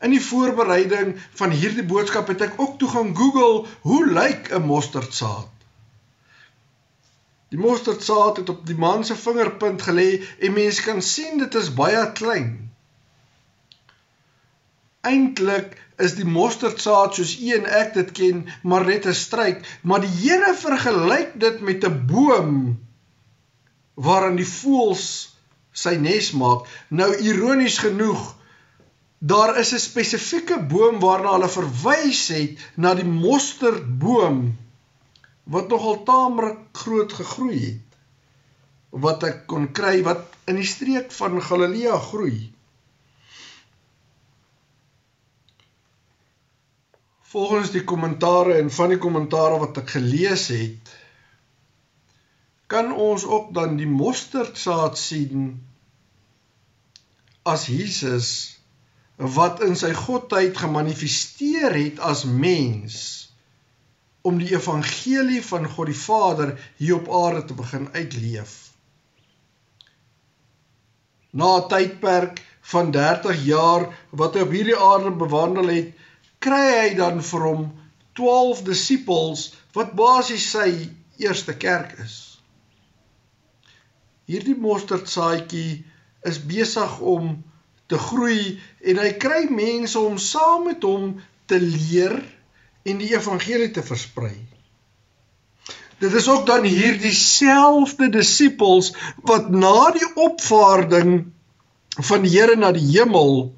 In 0.00 0.10
die 0.10 0.24
voorbereiding 0.24 1.16
van 1.40 1.50
hierdie 1.50 1.86
boodskap 1.92 2.28
het 2.28 2.40
ek 2.40 2.60
ook 2.60 2.78
toe 2.78 2.88
gaan 2.88 3.16
Google 3.16 3.66
hoe 3.80 4.06
lyk 4.06 4.52
'n 4.52 4.66
mosterdsaad. 4.66 5.48
Die 7.48 7.58
mosterdsaad 7.58 8.36
het 8.36 8.48
op 8.48 8.66
die 8.66 8.76
man 8.76 9.04
se 9.04 9.16
vingerpunt 9.16 9.82
gelê 9.82 10.24
en 10.38 10.52
mense 10.52 10.82
kan 10.82 11.02
sien 11.02 11.38
dit 11.38 11.54
is 11.54 11.74
baie 11.74 12.12
klein. 12.12 12.70
Eintlik 15.00 15.83
is 15.98 16.14
die 16.18 16.26
mosterdsaad 16.26 17.14
soos 17.14 17.34
u 17.40 17.50
en 17.56 17.66
ek 17.80 17.94
dit 17.94 18.10
ken, 18.18 18.46
maar 18.62 18.86
net 18.86 19.06
'n 19.06 19.14
struik, 19.14 19.62
maar 19.82 20.00
die 20.00 20.14
Here 20.22 20.54
vergelyk 20.54 21.38
dit 21.40 21.60
met 21.60 21.84
'n 21.84 22.06
boom 22.06 22.78
waarin 23.94 24.36
die 24.36 24.48
voëls 24.48 25.36
sy 25.72 25.94
nes 25.96 26.32
maak. 26.32 26.66
Nou 26.88 27.10
ironies 27.16 27.78
genoeg, 27.78 28.34
daar 29.18 29.58
is 29.58 29.72
'n 29.72 29.78
spesifieke 29.78 30.58
boom 30.58 31.00
waarna 31.00 31.32
hulle 31.32 31.48
verwys 31.48 32.28
het 32.28 32.58
na 32.76 32.94
die 32.94 33.08
mosterdboom 33.08 34.56
wat 35.44 35.68
nogal 35.68 36.02
taamlik 36.02 36.58
groot 36.72 37.12
gegroei 37.12 37.58
het 37.64 37.84
wat 38.94 39.24
ek 39.26 39.46
kon 39.50 39.72
kry 39.72 40.02
wat 40.06 40.36
in 40.46 40.56
die 40.60 40.68
streek 40.68 41.12
van 41.12 41.40
Galilea 41.42 41.98
groei. 41.98 42.52
Volgens 47.34 47.72
die 47.74 47.82
kommentare 47.82 48.54
en 48.60 48.68
van 48.70 48.92
die 48.94 49.00
kommentare 49.02 49.58
wat 49.58 49.78
ek 49.82 49.96
gelees 49.96 50.46
het, 50.54 50.90
kan 52.70 52.92
ons 52.94 53.24
ook 53.26 53.48
dan 53.56 53.74
die 53.80 53.90
mosterdsaad 53.90 54.98
sien 54.98 55.48
as 57.42 57.66
Jesus 57.66 58.28
wat 59.16 59.64
in 59.66 59.74
sy 59.78 59.90
godheid 59.94 60.56
gemanifesteer 60.58 61.74
het 61.74 61.98
as 62.02 62.22
mens 62.24 62.96
om 64.24 64.38
die 64.40 64.54
evangelie 64.54 65.42
van 65.44 65.66
God 65.74 65.90
die 65.90 65.98
Vader 65.98 66.54
hier 66.78 66.96
op 66.96 67.10
aarde 67.24 67.44
te 67.50 67.58
begin 67.58 67.90
uitleef. 67.92 68.54
Na 71.30 71.58
'n 71.58 71.68
tydperk 71.68 72.40
van 72.60 72.90
30 72.90 73.44
jaar 73.44 73.90
wat 74.10 74.34
hy 74.34 74.46
op 74.46 74.54
hierdie 74.54 74.78
aarde 74.78 75.10
bewandel 75.10 75.68
het, 75.68 75.92
kry 76.44 76.66
hy 76.78 76.92
dan 76.98 77.22
vir 77.24 77.48
hom 77.48 77.64
12 78.18 78.62
disippels 78.68 79.48
wat 79.76 79.96
basies 79.98 80.46
sy 80.54 80.68
eerste 81.22 81.56
kerk 81.58 81.96
is. 82.04 82.16
Hierdie 84.30 84.56
mosterdsaadjie 84.56 85.82
is 86.24 86.40
besig 86.48 87.00
om 87.00 87.34
te 87.92 87.98
groei 88.00 88.56
en 88.80 89.00
hy 89.02 89.10
kry 89.20 89.44
mense 89.52 89.98
om 90.00 90.16
saam 90.20 90.68
met 90.70 90.84
hom 90.86 91.18
te 91.50 91.60
leer 91.60 92.16
en 92.88 93.00
die 93.00 93.12
evangelie 93.12 93.70
te 93.74 93.84
versprei. 93.84 94.36
Dit 96.00 96.12
is 96.12 96.28
ook 96.28 96.46
dan 96.46 96.64
hierdie 96.66 97.14
selfde 97.16 98.10
disippels 98.12 98.92
wat 99.28 99.50
na 99.52 99.90
die 99.94 100.08
opvaarding 100.20 101.26
van 102.08 102.24
die 102.24 102.32
Here 102.34 102.56
na 102.58 102.72
die 102.74 102.86
hemel 102.96 103.53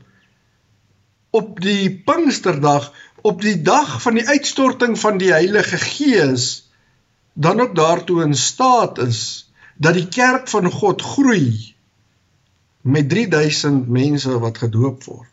op 1.37 1.61
die 1.61 1.91
Pinksterdag, 2.09 2.93
op 3.27 3.43
die 3.43 3.59
dag 3.63 3.97
van 4.03 4.17
die 4.19 4.27
uitstorting 4.29 4.97
van 4.99 5.19
die 5.21 5.33
Heilige 5.35 5.79
Gees, 5.83 6.47
dan 7.33 7.61
ook 7.61 7.75
daartoe 7.77 8.23
in 8.25 8.35
staat 8.35 8.99
is 8.99 9.21
dat 9.77 9.95
die 9.99 10.09
kerk 10.09 10.49
van 10.49 10.71
God 10.73 11.03
groei 11.03 11.75
met 12.81 13.09
3000 13.09 13.89
mense 13.89 14.39
wat 14.39 14.59
gedoop 14.65 15.05
word. 15.05 15.33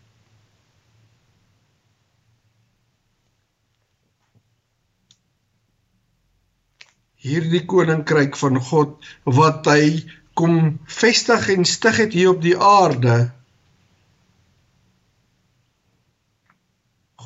Hierdie 7.24 7.64
koninkryk 7.64 8.36
van 8.36 8.60
God 8.60 9.06
wat 9.24 9.70
hy 9.72 10.02
kom 10.36 10.58
vestig 10.92 11.48
en 11.54 11.64
stig 11.64 12.02
het 12.04 12.18
hier 12.18 12.34
op 12.34 12.42
die 12.44 12.58
aarde 12.60 13.30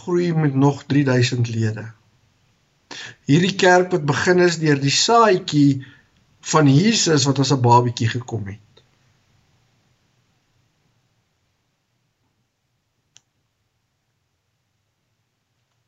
groei 0.08 0.34
met 0.34 0.56
nog 0.56 0.84
3000 0.88 1.50
lede. 1.52 1.92
Hierdie 3.28 3.56
kerk 3.60 3.92
wat 3.92 4.06
begin 4.08 4.40
is 4.40 4.56
deur 4.62 4.80
die 4.80 4.94
saadjie 4.94 5.84
van 6.48 6.70
Jesus 6.72 7.26
wat 7.28 7.42
as 7.44 7.52
'n 7.52 7.60
babietjie 7.62 8.08
gekom 8.08 8.48
het. 8.48 8.64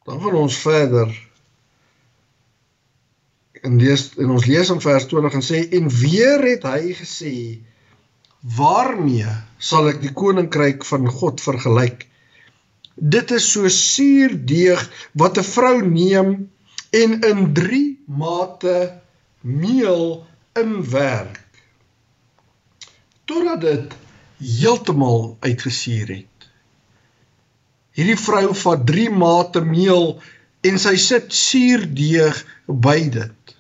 Dan 0.03 0.21
gaan 0.21 0.35
ons 0.35 0.57
verder. 0.57 1.07
En 3.61 3.79
lees 3.79 4.17
en 4.17 4.29
ons 4.29 4.45
lees 4.45 4.69
in 4.69 4.81
vers 4.81 5.05
20 5.05 5.33
en 5.33 5.47
sê 5.51 5.63
en 5.79 5.89
weer 5.89 6.43
het 6.43 6.63
hy 6.63 6.93
gesê 6.99 7.33
waarmee 8.39 9.31
sal 9.57 9.87
ek 9.87 10.01
die 10.01 10.13
koninkryk 10.13 10.85
van 10.85 11.07
God 11.07 11.41
vergelyk? 11.41 12.08
Dit 12.99 13.31
is 13.31 13.51
so 13.51 13.67
suur 13.71 14.35
deeg 14.45 14.81
wat 15.13 15.37
'n 15.37 15.43
vrou 15.43 15.77
neem 15.87 16.51
en 16.91 17.19
in 17.21 17.53
3 17.53 18.03
mate 18.05 19.01
meel 19.41 20.25
inwerk 20.53 21.47
totdat 23.25 23.61
dit 23.61 23.95
heeltemal 24.39 25.37
uitgesuur 25.39 26.07
het. 26.07 26.47
Hierdie 27.93 28.17
vrou 28.17 28.55
vat 28.55 28.85
3 28.87 29.09
mate 29.11 29.61
meel 29.61 30.21
en 30.65 30.79
sy 30.81 30.95
sit 30.97 31.33
suurdeeg 31.35 32.39
by 32.67 32.97
dit. 33.13 33.53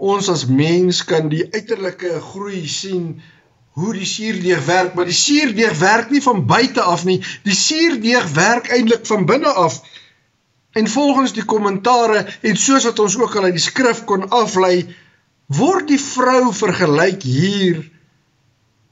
Ons 0.00 0.30
as 0.32 0.46
mens 0.48 1.02
kan 1.04 1.28
die 1.28 1.44
uiterlike 1.52 2.16
groei 2.30 2.64
sien 2.66 3.20
hoe 3.78 3.92
die 3.94 4.06
suurdeeg 4.06 4.64
werk, 4.66 4.94
maar 4.94 5.06
die 5.06 5.16
suurdeeg 5.16 5.78
werk 5.78 6.10
nie 6.10 6.22
van 6.22 6.46
buite 6.46 6.82
af 6.82 7.04
nie. 7.04 7.20
Die 7.46 7.54
suurdeeg 7.54 8.26
werk 8.34 8.70
eintlik 8.74 9.06
van 9.06 9.26
binne 9.26 9.52
af. 9.52 9.80
En 10.72 10.88
volgens 10.88 11.32
die 11.34 11.44
kommentare 11.44 12.26
en 12.40 12.56
soos 12.56 12.86
wat 12.86 12.98
ons 12.98 13.16
ook 13.18 13.36
al 13.36 13.50
uit 13.50 13.58
die 13.58 13.62
skrif 13.62 14.04
kon 14.06 14.28
aflei, 14.28 14.84
word 15.50 15.88
die 15.90 16.00
vrou 16.00 16.52
vergelyk 16.54 17.22
hier 17.26 17.82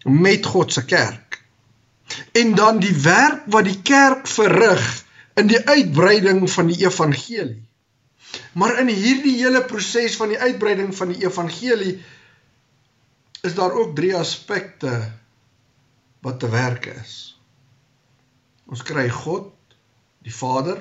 met 0.05 0.47
God 0.47 0.73
se 0.73 0.85
kerk. 0.85 1.38
En 2.33 2.55
dan 2.59 2.81
die 2.83 2.95
werk 3.03 3.47
wat 3.53 3.67
die 3.69 3.79
kerk 3.83 4.27
verrig 4.31 4.85
in 5.38 5.51
die 5.51 5.61
uitbreiding 5.69 6.47
van 6.51 6.71
die 6.71 6.81
evangelie. 6.87 7.62
Maar 8.59 8.79
in 8.83 8.91
hierdie 8.93 9.37
hele 9.38 9.62
proses 9.64 10.17
van 10.17 10.33
die 10.33 10.38
uitbreiding 10.38 10.95
van 10.97 11.12
die 11.14 11.25
evangelie 11.25 11.99
is 13.42 13.55
daar 13.55 13.72
ook 13.72 13.94
drie 13.96 14.16
aspekte 14.16 15.12
wat 16.20 16.40
te 16.40 16.48
werk 16.48 16.87
is. 16.87 17.40
Ons 18.66 18.83
kry 18.83 19.07
God, 19.09 19.53
die 20.27 20.35
Vader, 20.35 20.81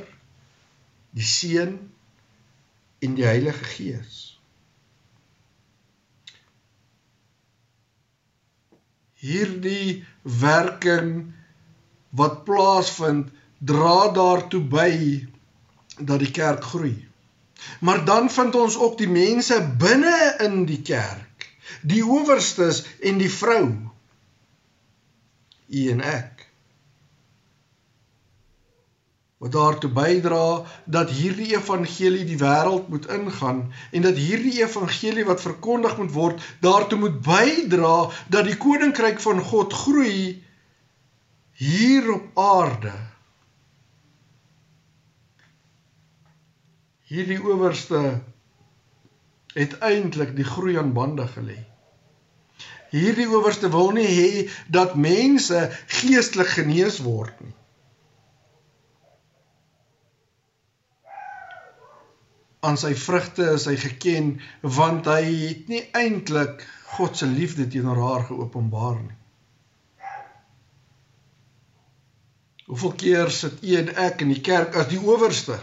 die 1.15 1.25
Seun 1.25 1.77
en 2.99 3.13
die 3.15 3.25
Heilige 3.25 3.63
Gees. 3.63 4.15
Hierdie 9.17 10.05
werking 10.21 11.33
wat 12.17 12.43
plaasvind, 12.45 13.31
dra 13.57 14.09
daartoe 14.13 14.61
by 14.61 14.91
dat 15.97 16.19
die 16.21 16.31
kerk 16.31 16.63
groei. 16.63 16.95
Maar 17.81 18.03
dan 18.05 18.29
vind 18.29 18.55
ons 18.55 18.77
ook 18.77 18.97
die 18.99 19.09
mense 19.09 19.57
binne 19.81 20.17
in 20.45 20.65
die 20.69 20.81
kerk 20.85 21.26
die 21.81 22.03
owerstes 22.05 22.85
en 23.01 23.21
die 23.21 23.31
vrou. 23.31 23.65
U 25.67 25.87
en 25.91 26.01
ek. 26.01 26.45
Wat 29.37 29.53
daartoe 29.53 29.91
bydra 29.93 30.65
dat 30.89 31.11
hierdie 31.13 31.51
evangelie 31.53 32.23
die 32.25 32.39
wêreld 32.41 32.87
moet 32.89 33.05
ingaan 33.13 33.67
en 33.91 34.01
dat 34.01 34.17
hierdie 34.17 34.55
evangelie 34.63 35.25
wat 35.27 35.43
verkondig 35.43 35.93
moet 35.99 36.13
word 36.15 36.47
daartoe 36.65 36.97
moet 37.03 37.19
bydra 37.21 38.09
dat 38.33 38.49
die 38.49 38.57
koninkryk 38.57 39.21
van 39.21 39.43
God 39.51 39.73
groei 39.73 40.41
hier 41.57 42.09
op 42.13 42.41
aarde. 42.41 42.93
Hierdie 47.07 47.39
owerste 47.41 48.01
het 49.57 49.77
eintlik 49.81 50.35
die 50.37 50.45
groei 50.45 50.77
aan 50.77 50.93
bande 50.93 51.25
gelê. 51.33 51.57
Hierdie 52.93 53.27
owerste 53.27 53.69
wil 53.73 53.91
nie 53.97 54.07
hê 54.07 54.31
dat 54.71 54.95
mense 54.95 55.67
geestelik 55.99 56.53
genees 56.55 57.01
word 57.03 57.35
nie. 57.43 57.55
Aan 62.67 62.79
sy 62.79 62.93
vrugte 62.97 63.51
is 63.57 63.67
hy 63.69 63.75
geken 63.81 64.33
want 64.61 65.07
hy 65.09 65.21
het 65.25 65.69
nie 65.71 65.83
eintlik 65.95 66.63
God 66.95 67.17
se 67.19 67.27
liefde 67.29 67.67
teenoor 67.67 67.99
haar 68.01 68.27
geopenbaar 68.29 69.01
nie. 69.03 69.17
Hoeveel 72.67 72.93
keer 72.99 73.29
sit 73.31 73.63
u 73.63 73.75
en 73.79 73.93
ek 74.07 74.23
in 74.25 74.31
die 74.33 74.43
kerk 74.43 74.75
as 74.75 74.89
die 74.91 74.99
owerste? 74.99 75.59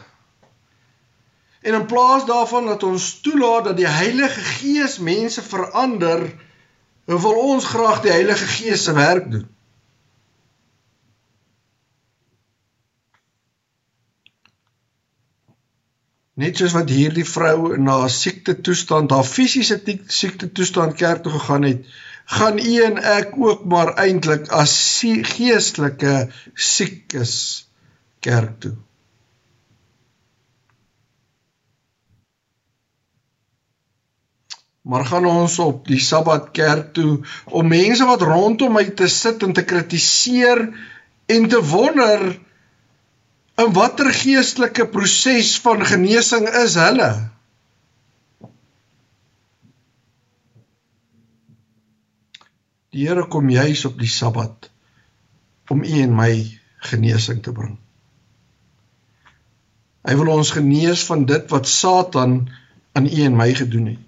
En 1.65 1.75
in 1.75 1.87
plaas 1.87 2.27
daarvan 2.29 2.67
dat 2.67 2.83
ons 2.83 3.21
toelaat 3.25 3.65
dat 3.65 3.77
die 3.77 3.89
Heilige 3.89 4.41
Gees 4.41 4.99
mense 4.99 5.43
verander, 5.43 6.27
wil 7.05 7.39
ons 7.41 7.65
graag 7.65 8.03
die 8.05 8.13
Heilige 8.13 8.47
Gees 8.57 8.85
se 8.85 8.93
werk 8.93 9.31
doen. 9.31 9.47
Net 16.35 16.61
soos 16.61 16.77
wat 16.77 16.91
hierdie 16.91 17.25
vrou 17.31 17.77
na 17.79 17.97
'n 18.05 18.13
siekte 18.13 18.61
toestand, 18.61 19.11
haar 19.11 19.25
fisiese 19.25 19.81
siekte 20.21 20.53
toestand 20.53 21.01
kerk 21.01 21.23
toe 21.23 21.33
gegaan 21.33 21.63
het, 21.63 21.87
gaan 22.25 22.59
u 22.59 22.81
en 22.85 22.99
ek 22.99 23.37
ook 23.39 23.65
maar 23.65 23.95
eintlik 24.05 24.49
as 24.49 24.75
geestelike 25.35 26.17
siekes 26.55 27.37
kerk 28.21 28.61
toe. 28.61 28.77
Maar 34.85 35.07
gaan 35.09 35.27
ons 35.27 35.59
op 35.65 35.87
die 35.89 36.01
Sabbat 36.01 36.51
kerk 36.53 36.93
toe 36.97 37.23
om 37.49 37.71
mense 37.73 38.05
wat 38.05 38.23
rondom 38.29 38.75
my 38.77 38.85
te 38.93 39.09
sit 39.09 39.43
en 39.47 39.55
te 39.57 39.65
kritiseer 39.65 40.61
en 41.33 41.47
te 41.49 41.61
wonder 41.65 42.27
in 43.63 43.73
watter 43.73 44.11
geestelike 44.13 44.85
proses 44.93 45.55
van 45.65 45.87
genesing 45.89 46.51
is 46.65 46.77
hulle? 46.77 47.09
Die 52.93 53.09
Here 53.09 53.25
kom 53.27 53.49
juis 53.51 53.87
op 53.89 53.97
die 53.99 54.11
Sabbat 54.11 54.69
om 55.73 55.81
u 55.81 56.01
en 56.05 56.13
my 56.15 56.33
genesing 56.91 57.41
te 57.43 57.57
bring. 57.57 57.79
Hy 60.05 60.15
wil 60.21 60.29
ons 60.35 60.53
genees 60.53 61.07
van 61.09 61.25
dit 61.25 61.49
wat 61.51 61.71
Satan 61.71 62.43
aan 62.93 63.09
u 63.09 63.23
en 63.25 63.39
my 63.41 63.49
gedoen 63.57 63.95
het. 63.95 64.03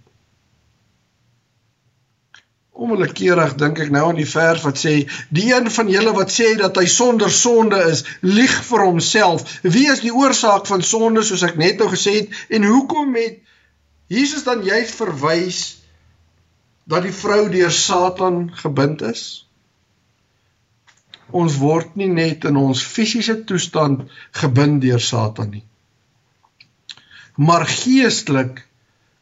Onwillekeurig 2.77 3.55
dink 3.57 3.79
ek 3.81 3.93
nou 3.95 4.03
aan 4.11 4.19
die 4.19 4.29
vers 4.29 4.61
wat 4.67 4.77
sê 4.77 4.93
die 5.33 5.47
een 5.49 5.71
van 5.73 5.89
julle 5.89 6.13
wat 6.17 6.33
sê 6.33 6.51
dat 6.61 6.77
hy 6.77 6.85
sonder 6.93 7.33
sonde 7.33 7.79
is, 7.89 8.03
lieg 8.21 8.53
vir 8.69 8.85
homself. 8.85 9.47
Wie 9.65 9.87
is 9.93 10.03
die 10.05 10.13
oorsaak 10.13 10.69
van 10.69 10.85
sonde 10.85 11.25
soos 11.25 11.45
ek 11.47 11.57
net 11.61 11.81
nou 11.81 11.89
gesê 11.93 12.19
het 12.21 12.37
en 12.53 12.69
hoekom 12.69 13.17
het 13.17 13.41
Jesus 14.13 14.45
dan 14.47 14.63
juist 14.67 14.95
verwys 15.01 15.61
dat 16.87 17.03
die 17.07 17.15
vrou 17.17 17.47
deur 17.51 17.73
Satan 17.75 18.51
gebind 18.61 19.03
is? 19.09 19.25
Ons 21.35 21.57
word 21.59 21.97
nie 21.99 22.11
net 22.13 22.45
in 22.47 22.61
ons 22.61 22.85
fisiese 22.85 23.41
toestand 23.49 24.05
gebind 24.37 24.85
deur 24.85 25.03
Satan 25.03 25.51
nie. 25.57 25.65
Maar 27.37 27.67
geestelik 27.69 28.63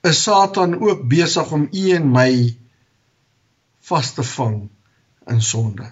is 0.05 0.21
Satan 0.27 0.77
ook 0.83 1.07
besig 1.09 1.51
om 1.53 1.69
u 1.73 1.87
en 1.97 2.11
my 2.12 2.31
vas 3.88 4.14
te 4.16 4.25
vang 4.25 4.64
in 5.31 5.42
sonde. 5.42 5.90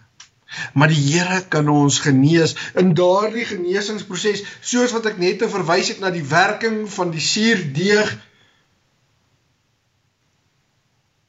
Maar 0.76 0.92
die 0.92 1.00
Here 1.00 1.40
kan 1.48 1.68
ons 1.72 1.98
genees 2.04 2.54
in 2.76 2.92
daardie 2.96 3.44
genesingsproses, 3.48 4.44
soos 4.60 4.92
wat 4.92 5.08
ek 5.08 5.20
net 5.20 5.40
te 5.40 5.48
verwys 5.48 5.94
het 5.94 6.02
na 6.02 6.12
die 6.12 6.24
werking 6.28 6.84
van 6.92 7.12
die 7.14 7.24
suurdeeg. 7.24 8.12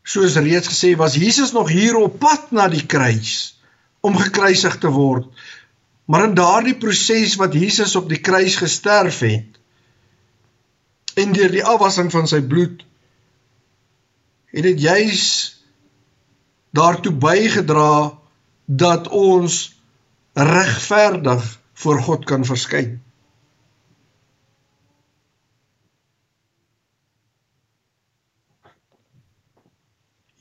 Soos 0.03 0.35
reeds 0.35 0.67
gesê 0.71 0.93
was 0.99 1.15
Jesus 1.15 1.55
nog 1.55 1.71
hier 1.71 1.95
op 1.99 2.19
pad 2.19 2.51
na 2.51 2.67
die 2.71 2.83
kruis 2.85 3.55
om 4.03 4.19
gekruisig 4.19 4.75
te 4.83 4.91
word. 4.91 5.29
Maar 6.11 6.27
in 6.27 6.35
daardie 6.35 6.75
proses 6.75 7.37
wat 7.39 7.55
Jesus 7.55 7.95
op 7.95 8.09
die 8.11 8.19
kruis 8.19 8.59
gesterf 8.59 9.23
het 9.23 9.59
en 11.15 11.31
deur 11.31 11.51
die 11.53 11.63
afwassing 11.63 12.09
van 12.11 12.27
sy 12.27 12.41
bloed 12.41 12.81
het 14.53 14.65
dit 14.67 14.81
juis 14.81 15.23
daartoe 16.73 17.13
bygedra 17.13 18.17
dat 18.65 19.07
ons 19.07 19.81
regverdig 20.33 21.59
voor 21.73 22.01
God 22.01 22.25
kan 22.25 22.45
verskyn. 22.45 23.01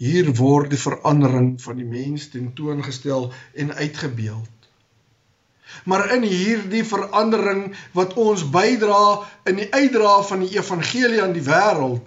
Hier 0.02 0.32
word 0.34 0.72
die 0.72 0.80
verandering 0.80 1.52
van 1.62 1.76
die 1.78 1.86
mens 1.86 2.30
tentoongestel 2.32 3.28
en 3.54 3.74
uitgebeeld. 3.74 4.50
Maar 5.84 6.08
in 6.16 6.24
hierdie 6.26 6.84
verandering 6.84 7.76
wat 7.92 8.16
ons 8.18 8.42
bydra 8.50 9.20
in 9.44 9.60
die 9.60 9.68
uitdra 9.70 10.16
van 10.26 10.42
die 10.42 10.56
evangelie 10.56 11.20
aan 11.22 11.36
die 11.36 11.44
wêreld, 11.44 12.02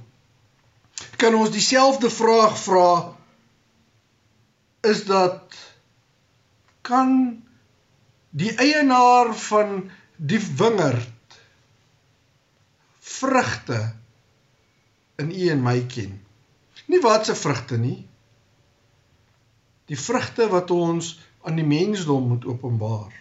kan 1.21 1.37
ons 1.37 1.53
dieselfde 1.53 2.09
vraag 2.09 2.57
vra 2.59 2.89
is 4.85 5.05
dat 5.09 5.55
kan 6.85 7.11
die 8.35 8.51
eienaar 8.61 9.33
van 9.47 9.89
die 10.15 10.39
wingerd 10.57 11.39
vrugte 12.99 13.79
in 15.15 15.31
u 15.31 15.49
en 15.49 15.63
my 15.63 15.79
ken. 15.87 16.17
Nie 16.91 17.01
wat 17.01 17.25
se 17.25 17.35
vrugte 17.35 17.77
nie. 17.79 18.01
Die 19.89 19.99
vrugte 19.99 20.49
wat 20.51 20.71
ons 20.71 21.15
aan 21.45 21.55
die 21.59 21.67
mensdom 21.67 22.27
moet 22.27 22.45
openbaar. 22.45 23.13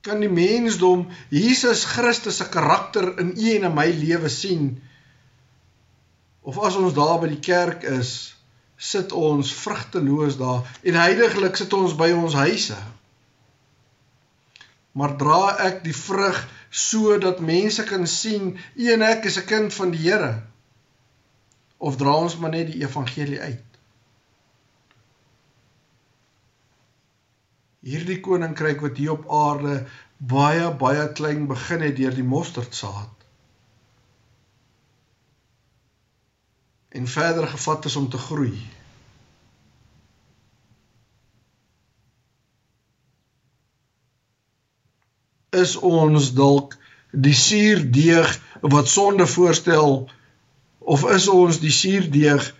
Kan 0.00 0.22
die 0.24 0.32
mensdom 0.32 1.06
Jesus 1.28 1.84
Christus 1.84 2.40
se 2.40 2.48
karakter 2.48 3.12
in 3.20 3.34
u 3.36 3.50
en 3.56 3.68
in 3.68 3.76
my 3.76 3.86
lewe 3.92 4.28
sien? 4.32 4.72
Of 6.40 6.58
as 6.58 6.78
ons 6.80 6.96
daar 6.96 7.18
by 7.20 7.28
die 7.28 7.42
kerk 7.44 7.84
is, 7.84 8.32
sit 8.80 9.12
ons 9.12 9.52
vrugteloos 9.60 10.38
daar 10.40 10.64
en 10.82 10.96
heiliglik 10.96 11.58
sit 11.60 11.72
ons 11.76 11.92
by 11.98 12.08
ons 12.16 12.34
huise. 12.40 12.78
Maar 14.96 15.16
dra 15.20 15.42
ek 15.66 15.82
die 15.84 15.96
vrug 15.96 16.38
sodat 16.70 17.42
mense 17.44 17.84
kan 17.84 18.06
sien 18.08 18.54
een 18.80 19.04
ek 19.04 19.28
is 19.28 19.36
'n 19.38 19.46
kind 19.52 19.74
van 19.74 19.92
die 19.92 20.00
Here? 20.08 20.32
Of 21.76 21.96
dra 21.96 22.16
ons 22.16 22.38
maar 22.38 22.50
net 22.56 22.72
die 22.72 22.82
evangelie 22.82 23.40
uit? 23.40 23.68
Hierdie 27.80 28.20
koninkryk 28.20 28.80
wat 28.80 28.96
hier 28.96 29.12
op 29.12 29.28
aarde 29.28 29.86
baie 30.16 30.72
baie 30.72 31.12
klein 31.12 31.46
begin 31.46 31.80
het 31.80 31.96
deur 31.96 32.14
die 32.14 32.28
mosterdsaad 32.34 33.19
en 36.90 37.06
verder 37.06 37.46
gevat 37.46 37.84
is 37.84 37.96
om 37.96 38.08
te 38.08 38.18
groei. 38.18 38.54
Is 45.50 45.76
ons 45.76 46.32
dalk 46.34 46.74
die 47.10 47.34
suurdeeg 47.34 48.36
wat 48.60 48.88
sonde 48.88 49.26
voorstel 49.26 50.10
of 50.78 51.06
is 51.14 51.28
ons 51.28 51.58
die 51.62 51.74
suurdeeg 51.74 52.50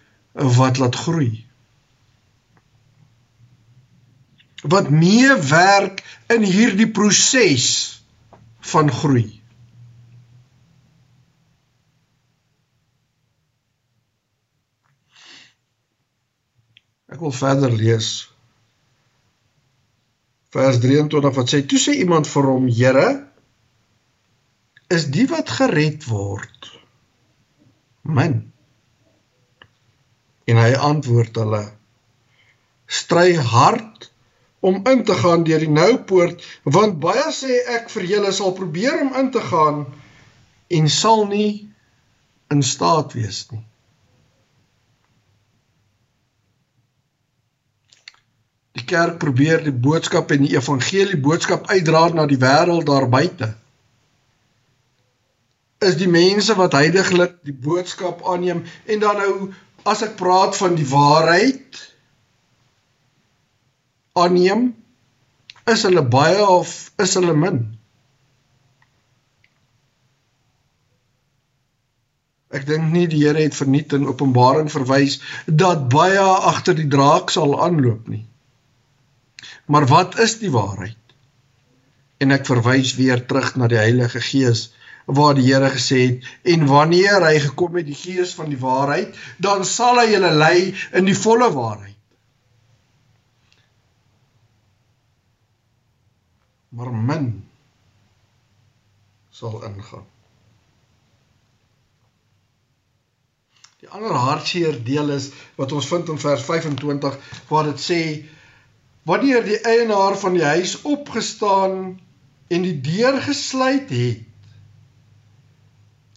wat 0.58 0.78
laat 0.78 0.94
groei? 0.94 1.46
Wat 4.62 4.90
meewerk 4.90 6.04
in 6.30 6.46
hierdie 6.46 6.90
proses 6.90 7.66
van 8.60 8.92
groei. 8.92 9.39
Ek 17.20 17.26
wil 17.26 17.34
verder 17.36 17.72
lees. 17.76 18.06
Vers 20.56 20.78
23 20.80 21.34
wat 21.36 21.50
sê 21.52 21.58
toe 21.68 21.80
sê 21.82 21.98
iemand 22.00 22.24
vir 22.32 22.46
hom: 22.48 22.70
"Here, 22.78 23.08
is 24.96 25.04
die 25.16 25.26
wat 25.28 25.52
gered 25.58 26.06
word 26.08 26.70
min?" 28.16 28.38
En 30.48 30.62
hy 30.64 30.72
antwoord 30.88 31.36
hulle: 31.42 31.62
"Stry 32.88 33.36
hard 33.52 34.08
om 34.64 34.80
in 34.88 35.04
te 35.04 35.20
gaan 35.20 35.44
deur 35.44 35.60
die 35.68 35.74
nou 35.76 35.92
poort, 36.08 36.40
want 36.64 37.02
baie 37.04 37.28
sê 37.42 37.60
ek 37.76 37.92
vir 37.92 38.12
julle 38.14 38.32
sal 38.32 38.56
probeer 38.56 38.96
om 39.04 39.12
in 39.24 39.28
te 39.36 39.44
gaan 39.52 39.84
en 40.80 40.88
sal 40.88 41.26
nie 41.28 41.68
in 42.48 42.64
staat 42.64 43.12
wees 43.12 43.50
nie." 43.52 43.66
Kerk 48.90 49.18
probeer 49.22 49.62
die 49.64 49.74
boodskap 49.86 50.32
en 50.34 50.44
die 50.46 50.54
evangelie 50.56 51.18
boodskap 51.22 51.68
uitdra 51.70 52.08
na 52.14 52.26
die 52.30 52.40
wêreld 52.42 52.88
daar 52.90 53.08
buite. 53.12 53.52
Is 55.80 55.96
die 56.00 56.10
mense 56.10 56.56
wat 56.58 56.76
heidaglik 56.76 57.38
die 57.46 57.56
boodskap 57.56 58.24
aanneem 58.28 58.64
en 58.84 59.02
dan 59.04 59.22
nou 59.22 59.34
as 59.88 60.02
ek 60.04 60.18
praat 60.20 60.58
van 60.58 60.76
die 60.76 60.88
waarheid 60.90 61.78
aanneem, 64.20 64.70
is 65.70 65.84
hulle 65.86 66.02
baie 66.04 66.40
of 66.44 66.74
is 67.00 67.14
hulle 67.16 67.36
min? 67.36 67.62
Ek 72.50 72.66
dink 72.66 72.90
nie 72.90 73.06
die 73.06 73.22
Here 73.22 73.38
het 73.38 73.54
verniet 73.54 73.94
in 73.94 74.08
Openbaring 74.10 74.68
verwys 74.72 75.20
dat 75.46 75.86
baie 75.92 76.18
agter 76.50 76.74
die 76.74 76.88
draak 76.90 77.30
sal 77.30 77.54
aanloop 77.62 78.10
nie. 78.10 78.24
Maar 79.66 79.86
wat 79.86 80.18
is 80.18 80.38
die 80.38 80.50
waarheid? 80.50 80.96
En 82.20 82.34
ek 82.36 82.46
verwys 82.48 82.94
weer 82.98 83.22
terug 83.26 83.54
na 83.56 83.68
die 83.70 83.80
Heilige 83.80 84.20
Gees 84.20 84.68
waar 85.10 85.34
die 85.34 85.46
Here 85.48 85.70
gesê 85.72 86.00
het 86.06 86.26
en 86.54 86.66
wanneer 86.68 87.24
hy 87.24 87.38
gekom 87.42 87.78
het 87.80 87.88
die 87.88 87.98
Gees 87.98 88.34
van 88.38 88.50
die 88.52 88.60
waarheid, 88.60 89.16
dan 89.42 89.64
sal 89.66 89.98
hy 89.98 90.10
julle 90.12 90.30
lei 90.36 90.70
in 90.94 91.08
die 91.08 91.16
volle 91.16 91.50
waarheid. 91.54 91.96
Maar 96.70 96.92
min 96.94 97.30
sal 99.34 99.62
ingaan. 99.66 100.06
Die 103.80 103.88
ander 103.88 104.12
hartseer 104.12 104.76
deel 104.84 105.10
is 105.16 105.30
wat 105.56 105.72
ons 105.72 105.88
vind 105.88 106.12
in 106.12 106.20
vers 106.20 106.44
25 106.44 107.16
waar 107.48 107.70
dit 107.72 107.80
sê 107.82 108.02
wanneer 109.08 109.44
die 109.44 109.58
eienaar 109.64 110.16
van 110.18 110.36
die 110.36 110.44
huis 110.44 110.80
opgestaan 110.82 112.00
en 112.48 112.62
die 112.66 112.76
deur 112.84 113.20
gesluit 113.22 113.90
het. 113.90 114.26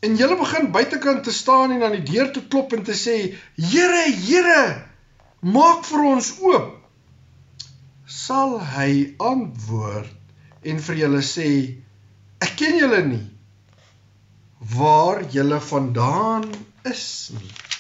En 0.03 0.17
jy 0.19 0.27
begin 0.35 0.71
buitekant 0.75 1.23
te 1.23 1.31
staan 1.31 1.71
en 1.71 1.83
aan 1.87 1.95
die 1.95 2.07
deur 2.11 2.31
te 2.35 2.43
klop 2.43 2.73
en 2.75 2.83
te 2.83 2.95
sê 2.97 3.17
Here 3.55 4.03
Here 4.11 4.65
maak 5.39 5.85
vir 5.87 6.07
ons 6.09 6.33
oop. 6.43 6.73
Sal 8.05 8.57
hy 8.75 9.15
antwoord 9.19 10.67
en 10.67 10.83
vir 10.87 10.99
julle 11.05 11.23
sê 11.23 11.49
ek 12.43 12.57
ken 12.59 12.79
julle 12.81 13.03
nie. 13.07 13.25
Waar 14.75 15.23
julle 15.31 15.59
vandaan 15.71 16.51
is 16.87 17.05
nie 17.39 17.72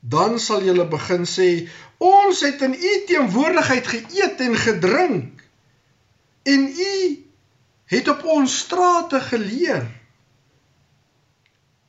dan 0.00 0.38
sal 0.40 0.64
julle 0.64 0.86
begin 0.88 1.26
sê 1.28 1.68
ons 1.98 2.40
het 2.40 2.62
in 2.64 2.74
u 2.74 2.92
teenwoordigheid 3.06 3.86
geëet 3.86 4.40
en 4.46 4.56
gedrink 4.56 5.42
en 6.48 6.68
u 6.68 6.94
het 7.90 8.08
op 8.08 8.24
ons 8.24 8.58
strate 8.58 9.20
geleer. 9.20 9.84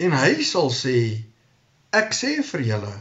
En 0.02 0.12
hy 0.17 0.43
sal 0.43 0.71
sê 0.74 0.97
ek 1.95 2.12
sê 2.17 2.39
vir 2.52 2.67
julle 2.74 2.95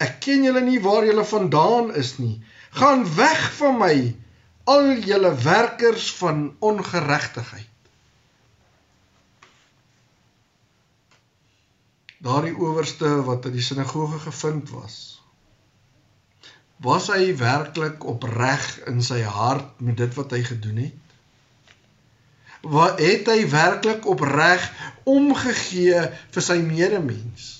ek 0.00 0.16
ken 0.24 0.46
julle 0.46 0.62
nie 0.64 0.80
waar 0.80 1.04
julle 1.04 1.26
vandaan 1.28 1.90
is 1.94 2.14
nie. 2.18 2.40
Gaan 2.72 3.04
weg 3.16 3.42
van 3.58 3.76
my 3.78 3.96
al 4.64 4.94
julle 5.04 5.34
werkers 5.44 6.08
van 6.16 6.56
ongeregtigheid 6.58 7.69
daardie 12.20 12.56
owerste 12.56 13.14
wat 13.24 13.48
in 13.48 13.56
die 13.56 13.64
sinagoge 13.64 14.18
gevind 14.26 14.70
was 14.76 14.98
was 16.80 17.10
hy 17.12 17.34
werklik 17.36 18.04
opreg 18.08 18.64
in 18.88 19.02
sy 19.04 19.20
hart 19.20 19.80
met 19.84 19.98
dit 20.00 20.14
wat 20.16 20.32
hy 20.32 20.40
gedoen 20.46 20.78
het? 20.80 21.16
Wat 22.60 23.00
het 23.00 23.28
hy 23.28 23.44
werklik 23.52 24.06
opreg 24.08 24.64
omgegee 25.08 26.06
vir 26.32 26.44
sy 26.44 26.56
medemens? 26.64 27.50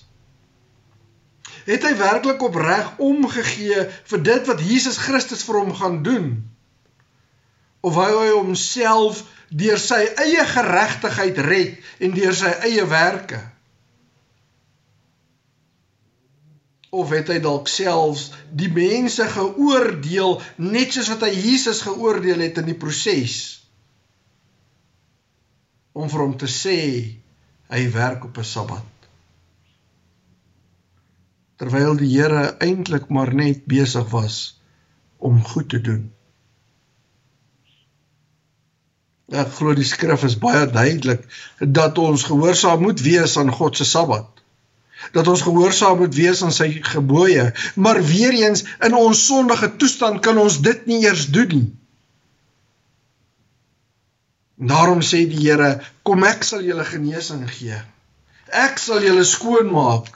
Het 1.68 1.85
hy 1.85 1.92
werklik 2.01 2.40
opreg 2.44 2.94
omgegee 2.96 3.85
vir 4.12 4.25
dit 4.25 4.49
wat 4.49 4.64
Jesus 4.64 4.96
Christus 5.05 5.44
vir 5.44 5.61
hom 5.61 5.75
gaan 5.77 6.01
doen? 6.05 6.33
Of 7.85 7.96
wou 8.01 8.11
hy 8.23 8.33
homself 8.33 9.20
deur 9.53 9.81
sy 9.81 10.01
eie 10.25 10.49
geregtigheid 10.49 11.44
red 11.44 11.77
en 12.01 12.16
deur 12.16 12.37
sy 12.37 12.57
eie 12.70 12.88
werke 12.88 13.42
of 16.90 17.11
het 17.14 17.31
hy 17.31 17.38
dalk 17.42 17.68
selfs 17.70 18.31
die 18.50 18.70
mense 18.74 19.26
geoordeel 19.31 20.40
net 20.59 20.94
soos 20.94 21.11
wat 21.12 21.22
hy 21.29 21.33
Jesus 21.37 21.85
geoordeel 21.87 22.42
het 22.42 22.59
in 22.62 22.70
die 22.72 22.79
proses 22.79 23.37
om 25.94 26.11
vir 26.11 26.24
hom 26.24 26.37
te 26.38 26.50
sê 26.50 26.79
hy 27.70 27.83
werk 27.94 28.24
op 28.26 28.38
'n 28.38 28.46
Sabbat. 28.46 28.87
Terwyl 31.62 31.96
die 31.96 32.11
Here 32.11 32.57
eintlik 32.59 33.09
maar 33.09 33.35
net 33.35 33.66
besig 33.66 34.09
was 34.11 34.37
om 35.18 35.44
goed 35.44 35.68
te 35.68 35.81
doen. 35.81 36.11
Ek 39.31 39.50
glo 39.59 39.74
die 39.74 39.87
skrif 39.87 40.24
is 40.26 40.38
baie 40.38 40.66
duidelik 40.66 41.26
dat 41.61 41.98
ons 41.98 42.24
gehoorsaam 42.26 42.83
moet 42.83 43.00
wees 43.00 43.37
aan 43.38 43.53
God 43.53 43.76
se 43.76 43.85
Sabbat 43.85 44.39
dat 45.12 45.28
ons 45.28 45.42
gehoorsaam 45.42 45.98
moet 46.02 46.14
wees 46.14 46.42
aan 46.44 46.54
sy 46.54 46.70
gebooie, 46.92 47.50
maar 47.74 48.02
weer 48.04 48.36
eens 48.36 48.64
in 48.84 48.94
ons 48.94 49.26
sondige 49.26 49.72
toestand 49.76 50.20
kan 50.24 50.38
ons 50.38 50.60
dit 50.60 50.86
nie 50.86 51.02
eers 51.04 51.26
doen 51.34 51.54
nie. 51.56 51.68
Daarom 54.60 55.00
sê 55.00 55.24
die 55.24 55.40
Here, 55.40 55.80
kom 56.04 56.24
ek 56.28 56.44
sal 56.44 56.60
julle 56.60 56.84
genesing 56.84 57.46
gee. 57.48 57.78
Ek 58.52 58.76
sal 58.82 59.00
julle 59.00 59.24
skoon 59.24 59.70
maak. 59.72 60.10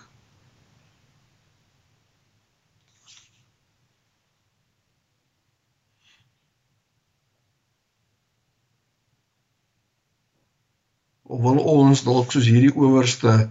Of 11.24 11.40
wil 11.40 11.62
ons 11.64 12.04
dalk 12.04 12.34
soos 12.34 12.44
hierdie 12.44 12.74
owerste 12.76 13.48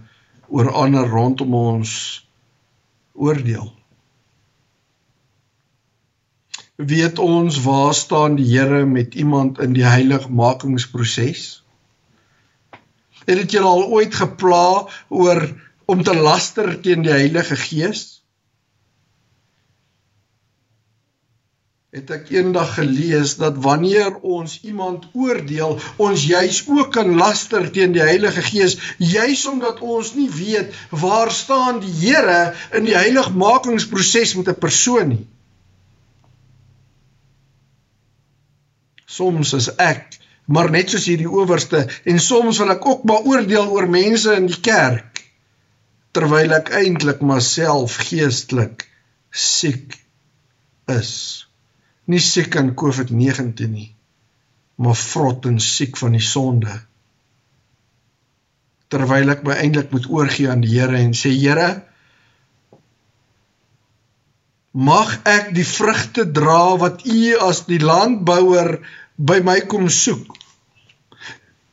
oor 0.54 0.70
ander 0.70 1.08
rondom 1.10 1.54
ons 1.58 1.92
oordeel. 3.12 3.72
Weet 6.74 7.18
ons 7.18 7.58
waar 7.62 7.94
staan 7.94 8.38
die 8.38 8.46
Here 8.52 8.84
met 8.86 9.14
iemand 9.14 9.58
in 9.62 9.74
die 9.74 9.86
heiligmakingsproses? 9.86 11.62
Het 13.24 13.36
dit 13.42 13.56
julle 13.56 13.70
al 13.70 13.86
ooit 13.98 14.14
gepla 14.14 14.86
oor 15.08 15.42
om 15.90 16.02
te 16.02 16.14
laster 16.14 16.74
teen 16.82 17.02
die 17.02 17.14
Heilige 17.14 17.56
Gees? 17.56 18.13
Het 21.94 22.08
ek 22.10 22.30
eendag 22.34 22.72
gelees 22.74 23.36
dat 23.38 23.58
wanneer 23.62 24.16
ons 24.26 24.56
iemand 24.66 25.04
oordeel, 25.14 25.76
ons 26.02 26.24
juis 26.26 26.56
ook 26.66 26.90
kan 26.96 27.12
laster 27.14 27.68
teen 27.70 27.94
die 27.94 28.02
Heilige 28.02 28.42
Gees, 28.42 28.74
juis 28.98 29.44
omdat 29.46 29.78
ons 29.78 30.10
nie 30.18 30.26
weet 30.34 30.74
waar 30.90 31.30
staan 31.30 31.78
die 31.84 31.92
Here 32.00 32.54
in 32.74 32.88
die 32.88 32.96
heiligmakingsproses 32.98 34.34
met 34.40 34.50
'n 34.50 34.58
persoon 34.58 35.08
nie. 35.08 35.26
Soms 39.06 39.54
is 39.54 39.70
ek 39.78 40.18
maar 40.44 40.70
net 40.70 40.90
soos 40.90 41.06
hierdie 41.06 41.30
owerste 41.30 41.86
en 42.04 42.18
soms 42.18 42.58
wil 42.58 42.74
ek 42.74 42.86
ook 42.86 43.04
maar 43.04 43.22
oordeel 43.22 43.70
oor 43.70 43.86
mense 43.88 44.34
in 44.34 44.50
die 44.50 44.60
kerk 44.60 45.22
terwyl 46.10 46.58
ek 46.58 46.74
eintlik 46.74 47.22
myself 47.22 47.96
geestelik 48.10 48.88
siek 49.30 49.94
is 50.90 51.46
nie 52.10 52.20
siek 52.20 52.56
aan 52.60 52.74
COVID-19 52.76 53.70
nie, 53.70 53.88
maar 54.76 54.98
vrot 54.98 55.46
en 55.48 55.60
siek 55.62 55.96
van 56.00 56.16
die 56.16 56.24
sonde. 56.24 56.74
Terwyl 58.92 59.32
ek 59.32 59.42
my 59.46 59.56
eintlik 59.62 59.92
moet 59.94 60.08
oorgee 60.12 60.50
aan 60.52 60.62
die 60.64 60.74
Here 60.76 61.00
en 61.00 61.14
sê 61.16 61.32
Here, 61.32 61.70
mag 64.74 65.16
ek 65.30 65.52
die 65.56 65.66
vrugte 65.66 66.26
dra 66.36 66.74
wat 66.82 67.04
U 67.06 67.20
as 67.48 67.64
die 67.70 67.80
landbouer 67.80 68.80
by 69.16 69.38
my 69.46 69.60
kom 69.70 69.86
soek. 69.88 70.26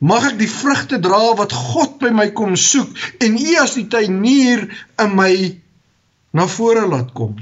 Mag 0.02 0.32
ek 0.32 0.38
die 0.39 0.50
vrugte 0.50 1.02
dra 1.02 1.34
wat 1.38 1.54
God 1.54 1.98
by 2.02 2.13
my 2.13 2.30
kom 2.38 2.56
soek 2.58 2.94
en 3.22 3.38
U 3.38 3.56
as 3.62 3.76
die 3.78 3.88
tuinier 3.89 4.67
in 5.02 5.17
my 5.17 5.34
na 6.38 6.48
vore 6.48 6.86
laat 6.88 7.12
kom 7.17 7.36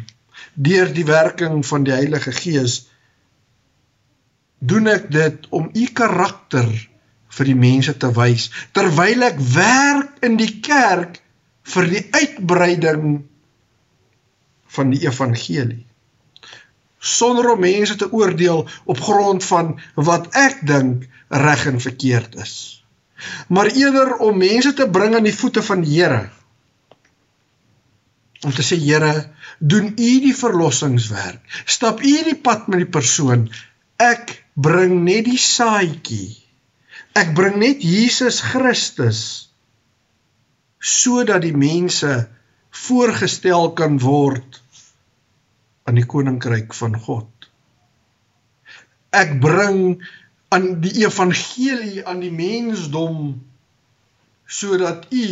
deur 0.60 0.92
die 0.94 1.06
werking 1.08 1.62
van 1.66 1.86
die 1.88 1.96
Heilige 1.96 2.32
Gees 2.36 2.82
doen 4.60 4.90
ek 4.92 5.08
dit 5.12 5.46
om 5.56 5.70
u 5.72 5.86
karakter 5.96 6.68
vir 7.38 7.48
die 7.48 7.56
mense 7.56 7.96
te 8.02 8.10
wys 8.16 8.50
terwyl 8.76 9.24
ek 9.30 9.40
werk 9.54 10.26
in 10.28 10.36
die 10.42 10.58
kerk 10.66 11.22
vir 11.70 11.88
die 11.94 12.02
uitbreiding 12.12 13.22
van 14.76 14.92
die 14.94 15.06
evangelie. 15.06 15.86
Sonder 17.00 17.54
om 17.54 17.62
mense 17.64 17.96
te 17.96 18.10
oordeel 18.12 18.66
op 18.84 19.00
grond 19.00 19.46
van 19.46 19.78
wat 19.96 20.28
ek 20.36 20.60
dink 20.68 21.08
reg 21.30 21.64
en 21.72 21.80
verkeerd 21.80 22.36
is. 22.44 22.56
Maar 23.48 23.72
eerder 23.72 24.18
om 24.26 24.38
mense 24.38 24.74
te 24.76 24.90
bring 24.90 25.16
aan 25.16 25.28
die 25.28 25.36
voete 25.36 25.64
van 25.64 25.86
die 25.86 25.96
Here 26.02 26.28
om 28.46 28.54
te 28.56 28.64
sê 28.64 28.78
Here, 28.80 29.30
doen 29.60 29.92
U 29.92 30.12
die 30.24 30.36
verlossingswerk. 30.36 31.42
Stap 31.66 32.04
U 32.06 32.16
die 32.28 32.38
pad 32.40 32.70
met 32.72 32.86
die 32.86 32.92
persoon. 32.92 33.50
Ek 34.00 34.38
bring 34.56 35.02
net 35.04 35.28
die 35.28 35.40
saadjie. 35.40 36.38
Ek 37.20 37.34
bring 37.36 37.60
net 37.60 37.84
Jesus 37.84 38.40
Christus 38.46 39.22
sodat 40.80 41.44
die 41.44 41.56
mense 41.56 42.30
voorgestel 42.72 43.74
kan 43.76 43.98
word 44.00 44.62
aan 45.90 45.98
die 46.00 46.08
koninkryk 46.08 46.72
van 46.78 46.96
God. 46.96 47.28
Ek 49.12 49.36
bring 49.44 50.00
aan 50.54 50.70
die 50.84 51.02
evangelie 51.04 52.06
aan 52.08 52.22
die 52.24 52.32
mensdom 52.34 53.42
sodat 54.50 55.10
u 55.12 55.26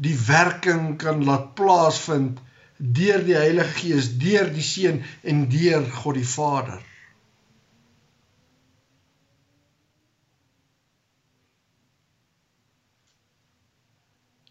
die 0.00 0.16
werking 0.26 0.94
kan 1.00 1.24
laat 1.28 1.54
plaasvind 1.58 2.38
deur 2.80 3.20
die 3.24 3.36
Heilige 3.36 3.74
Gees, 3.76 4.14
deur 4.20 4.48
die 4.48 4.64
Seun 4.64 5.02
en 5.22 5.48
deur 5.52 5.84
God 6.00 6.16
die 6.16 6.28
Vader. 6.36 6.80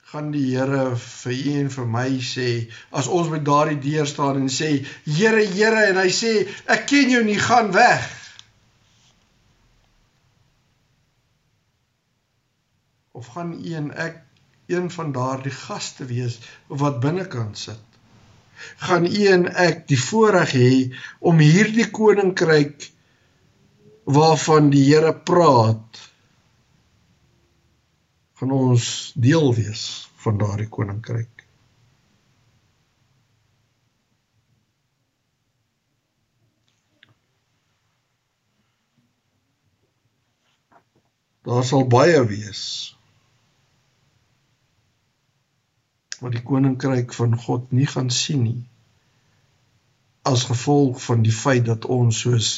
gaan 0.09 0.31
die 0.33 0.55
Here 0.55 0.95
vir 0.97 1.33
u 1.33 1.51
en 1.59 1.67
vir 1.69 1.89
my 1.95 2.07
sê 2.25 2.47
as 2.97 3.09
ons 3.13 3.27
by 3.29 3.39
daardie 3.45 3.77
deur 3.83 4.07
staan 4.09 4.39
en 4.41 4.47
sê 4.49 4.69
Here 5.05 5.43
Here 5.45 5.83
en 5.91 5.99
hy 6.01 6.09
sê 6.09 6.31
ek 6.65 6.87
ken 6.89 7.13
jou 7.13 7.21
nie 7.27 7.37
gaan 7.37 7.69
weg 7.75 8.07
of 13.13 13.29
gaan 13.35 13.53
u 13.53 13.75
en 13.77 13.93
ek 14.07 14.17
een 14.69 14.89
van 14.93 15.11
daardie 15.11 15.53
gaste 15.53 16.05
wees 16.09 16.39
wat 16.67 16.99
binnekant 17.03 17.57
sit 17.57 17.85
gaan 18.77 19.05
u 19.05 19.25
en 19.33 19.47
ek 19.65 19.87
die 19.91 19.99
voorreg 19.99 20.53
hê 20.55 20.71
om 21.31 21.39
hierdie 21.43 21.87
koninkryk 21.95 22.89
waarvan 24.09 24.69
die 24.73 24.85
Here 24.89 25.13
praat 25.13 26.01
gaan 28.39 28.51
ons 28.55 29.11
deel 29.15 29.51
wees 29.55 29.83
van 30.23 30.39
daardie 30.39 30.69
koninkryk. 30.71 31.43
Daar 41.49 41.65
sal 41.67 41.87
baie 41.91 42.21
wees. 42.27 42.63
Wat 46.19 46.35
die 46.35 46.43
koninkryk 46.43 47.13
van 47.15 47.37
God 47.39 47.71
nie 47.71 47.87
gaan 47.87 48.09
sien 48.11 48.43
nie. 48.43 48.63
As 50.27 50.45
gevolg 50.49 50.99
van 51.03 51.23
die 51.23 51.33
feit 51.35 51.65
dat 51.69 51.87
ons 51.87 52.19
soos 52.25 52.49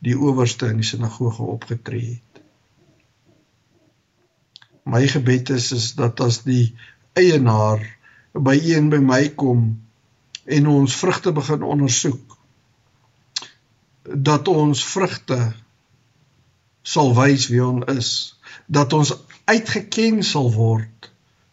die 0.00 0.16
owerste 0.16 0.70
in 0.72 0.80
die 0.80 0.88
sinagoge 0.88 1.44
opgetree 1.44 2.06
het. 2.14 2.42
My 4.88 5.04
gebed 5.06 5.52
is 5.52 5.70
is 5.76 5.92
dat 5.98 6.20
as 6.24 6.40
die 6.46 6.72
eienaar 7.18 7.84
by 8.32 8.56
een 8.72 8.88
by 8.90 9.00
my 9.04 9.22
kom 9.28 9.66
en 10.44 10.66
ons 10.66 10.96
vrugte 10.96 11.32
begin 11.36 11.62
ondersoek 11.62 12.38
dat 14.30 14.48
ons 14.48 14.84
vrugte 14.94 15.38
sal 16.82 17.12
wys 17.14 17.50
wie 17.52 17.60
ons 17.64 17.92
is 17.92 18.10
dat 18.66 18.92
ons 18.96 19.12
uitgeken 19.50 20.22
sal 20.26 20.48
word 20.54 21.10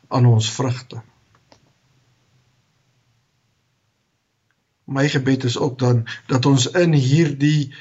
aan 0.08 0.30
ons 0.30 0.50
vrugte 0.56 1.02
my 4.88 5.08
gebed 5.12 5.44
is 5.50 5.58
ook 5.60 5.80
dan 5.80 6.06
dat 6.32 6.46
ons 6.50 6.70
in 6.80 6.96
hierdie 6.96 7.74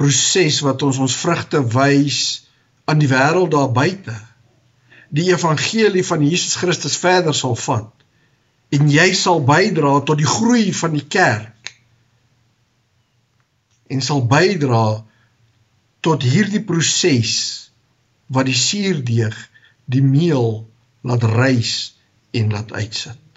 proses 0.00 0.60
wat 0.64 0.82
ons 0.86 1.00
ons 1.04 1.16
vrugte 1.20 1.60
wys 1.74 2.22
aan 2.88 3.02
die 3.02 3.10
wêreld 3.10 3.52
daar 3.52 3.72
buite 3.72 4.16
die 5.08 5.28
evangelie 5.32 6.04
van 6.04 6.24
Jesus 6.24 6.56
Christus 6.60 6.96
verder 7.00 7.36
sal 7.36 7.56
vat 7.56 7.92
en 8.76 8.88
jy 8.92 9.10
sal 9.16 9.40
bydra 9.44 9.98
tot 10.08 10.20
die 10.20 10.28
groei 10.28 10.72
van 10.76 10.96
die 10.96 11.04
kerk 11.04 11.72
en 13.88 14.04
sal 14.04 14.24
bydra 14.28 14.84
tot 16.04 16.24
hierdie 16.24 16.64
proses 16.64 17.36
wat 18.32 18.48
die 18.48 18.56
suurdeeg 18.56 19.36
die 19.88 20.04
meel 20.04 20.68
laat 21.08 21.24
rys 21.24 21.72
en 22.36 22.52
laat 22.52 22.72
uitsit. 22.72 23.27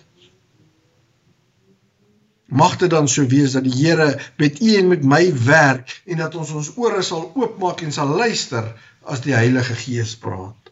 Mag 2.52 2.76
dit 2.82 2.90
dan 2.92 3.08
so 3.08 3.24
wees 3.32 3.56
dat 3.56 3.64
die 3.64 3.76
Here 3.76 4.20
met 4.38 4.60
u 4.62 4.74
en 4.76 4.88
met 4.92 5.04
my 5.08 5.22
werk 5.46 6.02
en 6.06 6.20
dat 6.20 6.36
ons 6.36 6.52
ons 6.52 6.72
ore 6.76 7.02
sal 7.02 7.30
oopmaak 7.36 7.82
en 7.86 7.94
sal 7.96 8.12
luister 8.20 8.68
as 9.08 9.24
die 9.24 9.36
Heilige 9.36 9.78
Gees 9.80 10.18
praat. 10.20 10.72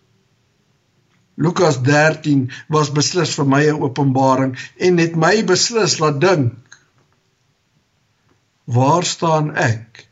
Lukas 1.39 1.80
13 1.88 2.50
was 2.68 2.92
beslis 2.92 3.32
vir 3.38 3.48
my 3.48 3.62
'n 3.72 3.80
openbaring 3.88 4.58
en 4.76 5.00
het 5.00 5.15
my 5.15 5.44
beslis 5.48 6.00
laat 6.04 6.20
dink. 6.22 6.80
Waar 8.68 9.06
staan 9.08 9.56
ek? 9.56 10.10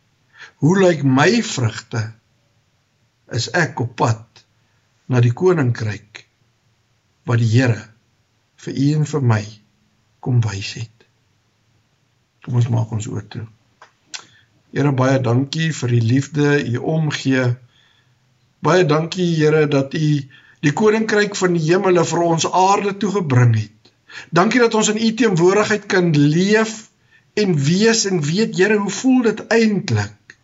Hoe 0.63 0.79
lyk 0.79 1.03
my 1.03 1.43
vrugte? 1.43 2.13
Is 3.27 3.51
ek 3.51 3.79
op 3.83 3.95
pad 3.95 4.45
na 5.11 5.19
die 5.19 5.33
koninkryk 5.33 6.23
wat 7.27 7.43
die 7.43 7.51
Here 7.59 7.81
vir 8.55 8.73
u 8.73 8.87
en 8.93 9.05
vir 9.05 9.21
my 9.21 9.43
kom 10.19 10.39
wys 10.41 10.73
het? 10.79 10.96
Kom 12.47 12.61
ons 12.61 12.69
maak 12.71 12.91
ons 12.95 13.07
oop 13.11 13.25
toe. 13.27 13.41
Here 14.71 14.91
baie 14.95 15.19
dankie 15.19 15.73
vir 15.75 15.91
die 15.91 16.03
liefde 16.03 16.45
u 16.63 16.79
omgee. 16.95 17.43
Baie 18.63 18.85
dankie 18.87 19.25
Here 19.35 19.65
dat 19.67 19.91
u 19.99 20.11
die 20.63 20.71
koninkryk 20.71 21.35
van 21.35 21.57
die 21.57 21.65
hemele 21.65 22.05
vir 22.07 22.23
ons 22.23 22.47
aarde 22.47 22.93
toe 23.01 23.11
gebring 23.17 23.51
het. 23.57 23.91
Dankie 24.31 24.63
dat 24.63 24.79
ons 24.79 24.93
in 24.93 25.01
u 25.03 25.11
teenwoordigheid 25.19 25.89
kan 25.91 26.13
leef 26.15 26.87
en 27.35 27.51
wees 27.67 28.05
en 28.07 28.23
weet 28.23 28.55
Here 28.55 28.79
hoe 28.79 28.95
voel 28.95 29.21
dit 29.27 29.43
eintlik 29.51 30.37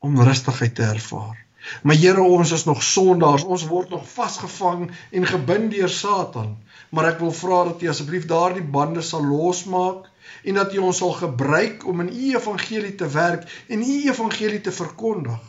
om 0.00 0.16
rustigheid 0.16 0.74
te 0.80 0.88
ervaar. 0.96 1.36
Maar 1.84 2.00
Here 2.00 2.24
ons 2.24 2.56
is 2.56 2.64
nog 2.64 2.80
sondaars, 2.82 3.44
ons 3.44 3.68
word 3.68 3.92
nog 3.92 4.08
vasgevang 4.16 4.88
en 5.12 5.28
gebind 5.28 5.76
deur 5.76 5.92
Satan. 5.92 6.56
Maar 6.90 7.12
ek 7.12 7.22
wil 7.24 7.32
vra 7.34 7.64
dat 7.70 7.82
U 7.82 7.88
asseblief 7.90 8.26
daardie 8.30 8.64
bande 8.76 9.02
sal 9.02 9.24
losmaak 9.26 10.06
en 10.46 10.58
dat 10.58 10.74
U 10.74 10.84
ons 10.88 11.02
sal 11.02 11.12
gebruik 11.18 11.86
om 11.86 12.00
in 12.04 12.12
U 12.12 12.30
evangelie 12.34 12.94
te 12.94 13.08
werk 13.10 13.46
en 13.68 13.82
U 13.82 13.96
evangelie 14.06 14.60
te 14.60 14.72
verkondig. 14.72 15.42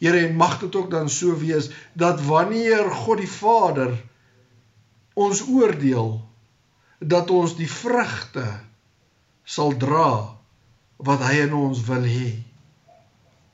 Here 0.00 0.26
en 0.26 0.36
mag 0.36 0.58
dit 0.62 0.76
ook 0.76 0.90
dan 0.90 1.08
so 1.12 1.36
wees 1.36 1.68
dat 1.92 2.22
wanneer 2.24 2.90
God 3.04 3.20
die 3.20 3.28
Vader 3.30 3.92
ons 5.14 5.42
oordeel 5.48 6.14
dat 7.00 7.30
ons 7.30 7.56
die 7.56 7.68
vrugte 7.68 8.46
sal 9.44 9.76
dra 9.80 10.36
wat 10.96 11.24
hy 11.24 11.40
in 11.44 11.56
ons 11.56 11.82
wil 11.88 12.04
hê 12.04 12.30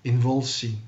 en 0.06 0.20
wil 0.22 0.42
sien. 0.46 0.78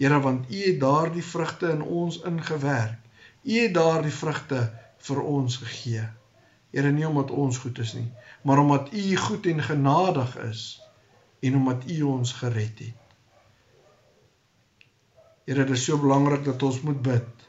Here 0.00 0.20
want 0.24 0.48
U 0.48 0.60
het 0.64 0.80
daardie 0.80 1.24
vrugte 1.24 1.72
in 1.72 1.82
ons 1.82 2.20
ingewerk. 2.24 2.96
U 3.44 3.56
het 3.56 3.74
daardie 3.74 4.12
vrugte 4.12 4.60
vir 5.08 5.20
ons 5.22 5.56
gegee. 5.62 6.06
Here 6.70 6.92
nie 6.94 7.06
omdat 7.08 7.32
ons 7.34 7.58
goed 7.58 7.78
is 7.82 7.94
nie, 7.98 8.08
maar 8.46 8.62
omdat 8.62 8.92
U 8.94 9.16
goed 9.16 9.46
en 9.50 9.62
genadig 9.62 10.36
is 10.46 10.64
en 11.40 11.56
omdat 11.56 11.86
U 11.90 12.02
ons 12.02 12.32
gered 12.38 12.78
het. 12.78 12.96
Here, 15.48 15.64
dit 15.64 15.74
is 15.74 15.84
so 15.84 15.98
belangrik 15.98 16.44
dat 16.46 16.62
ons 16.62 16.82
moet 16.86 17.00
bid. 17.02 17.46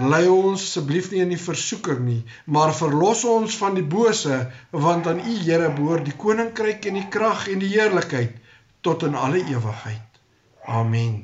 Lei 0.00 0.24
ons 0.30 0.62
asseblief 0.62 1.10
nie 1.12 1.20
in 1.22 1.34
die 1.34 1.38
versoeking 1.38 2.00
nie, 2.06 2.22
maar 2.50 2.72
verlos 2.74 3.26
ons 3.28 3.58
van 3.60 3.76
die 3.76 3.84
bose, 3.84 4.38
want 4.72 5.10
aan 5.10 5.20
U, 5.20 5.36
Here, 5.42 5.68
behoort 5.76 6.08
die 6.08 6.16
koninkryk 6.16 6.88
en 6.88 6.98
die 7.02 7.06
krag 7.18 7.44
en 7.52 7.60
die 7.62 7.74
heerlikheid 7.76 8.40
tot 8.80 9.04
in 9.04 9.20
alle 9.20 9.44
ewigheid. 9.44 10.24
Amen. 10.64 11.23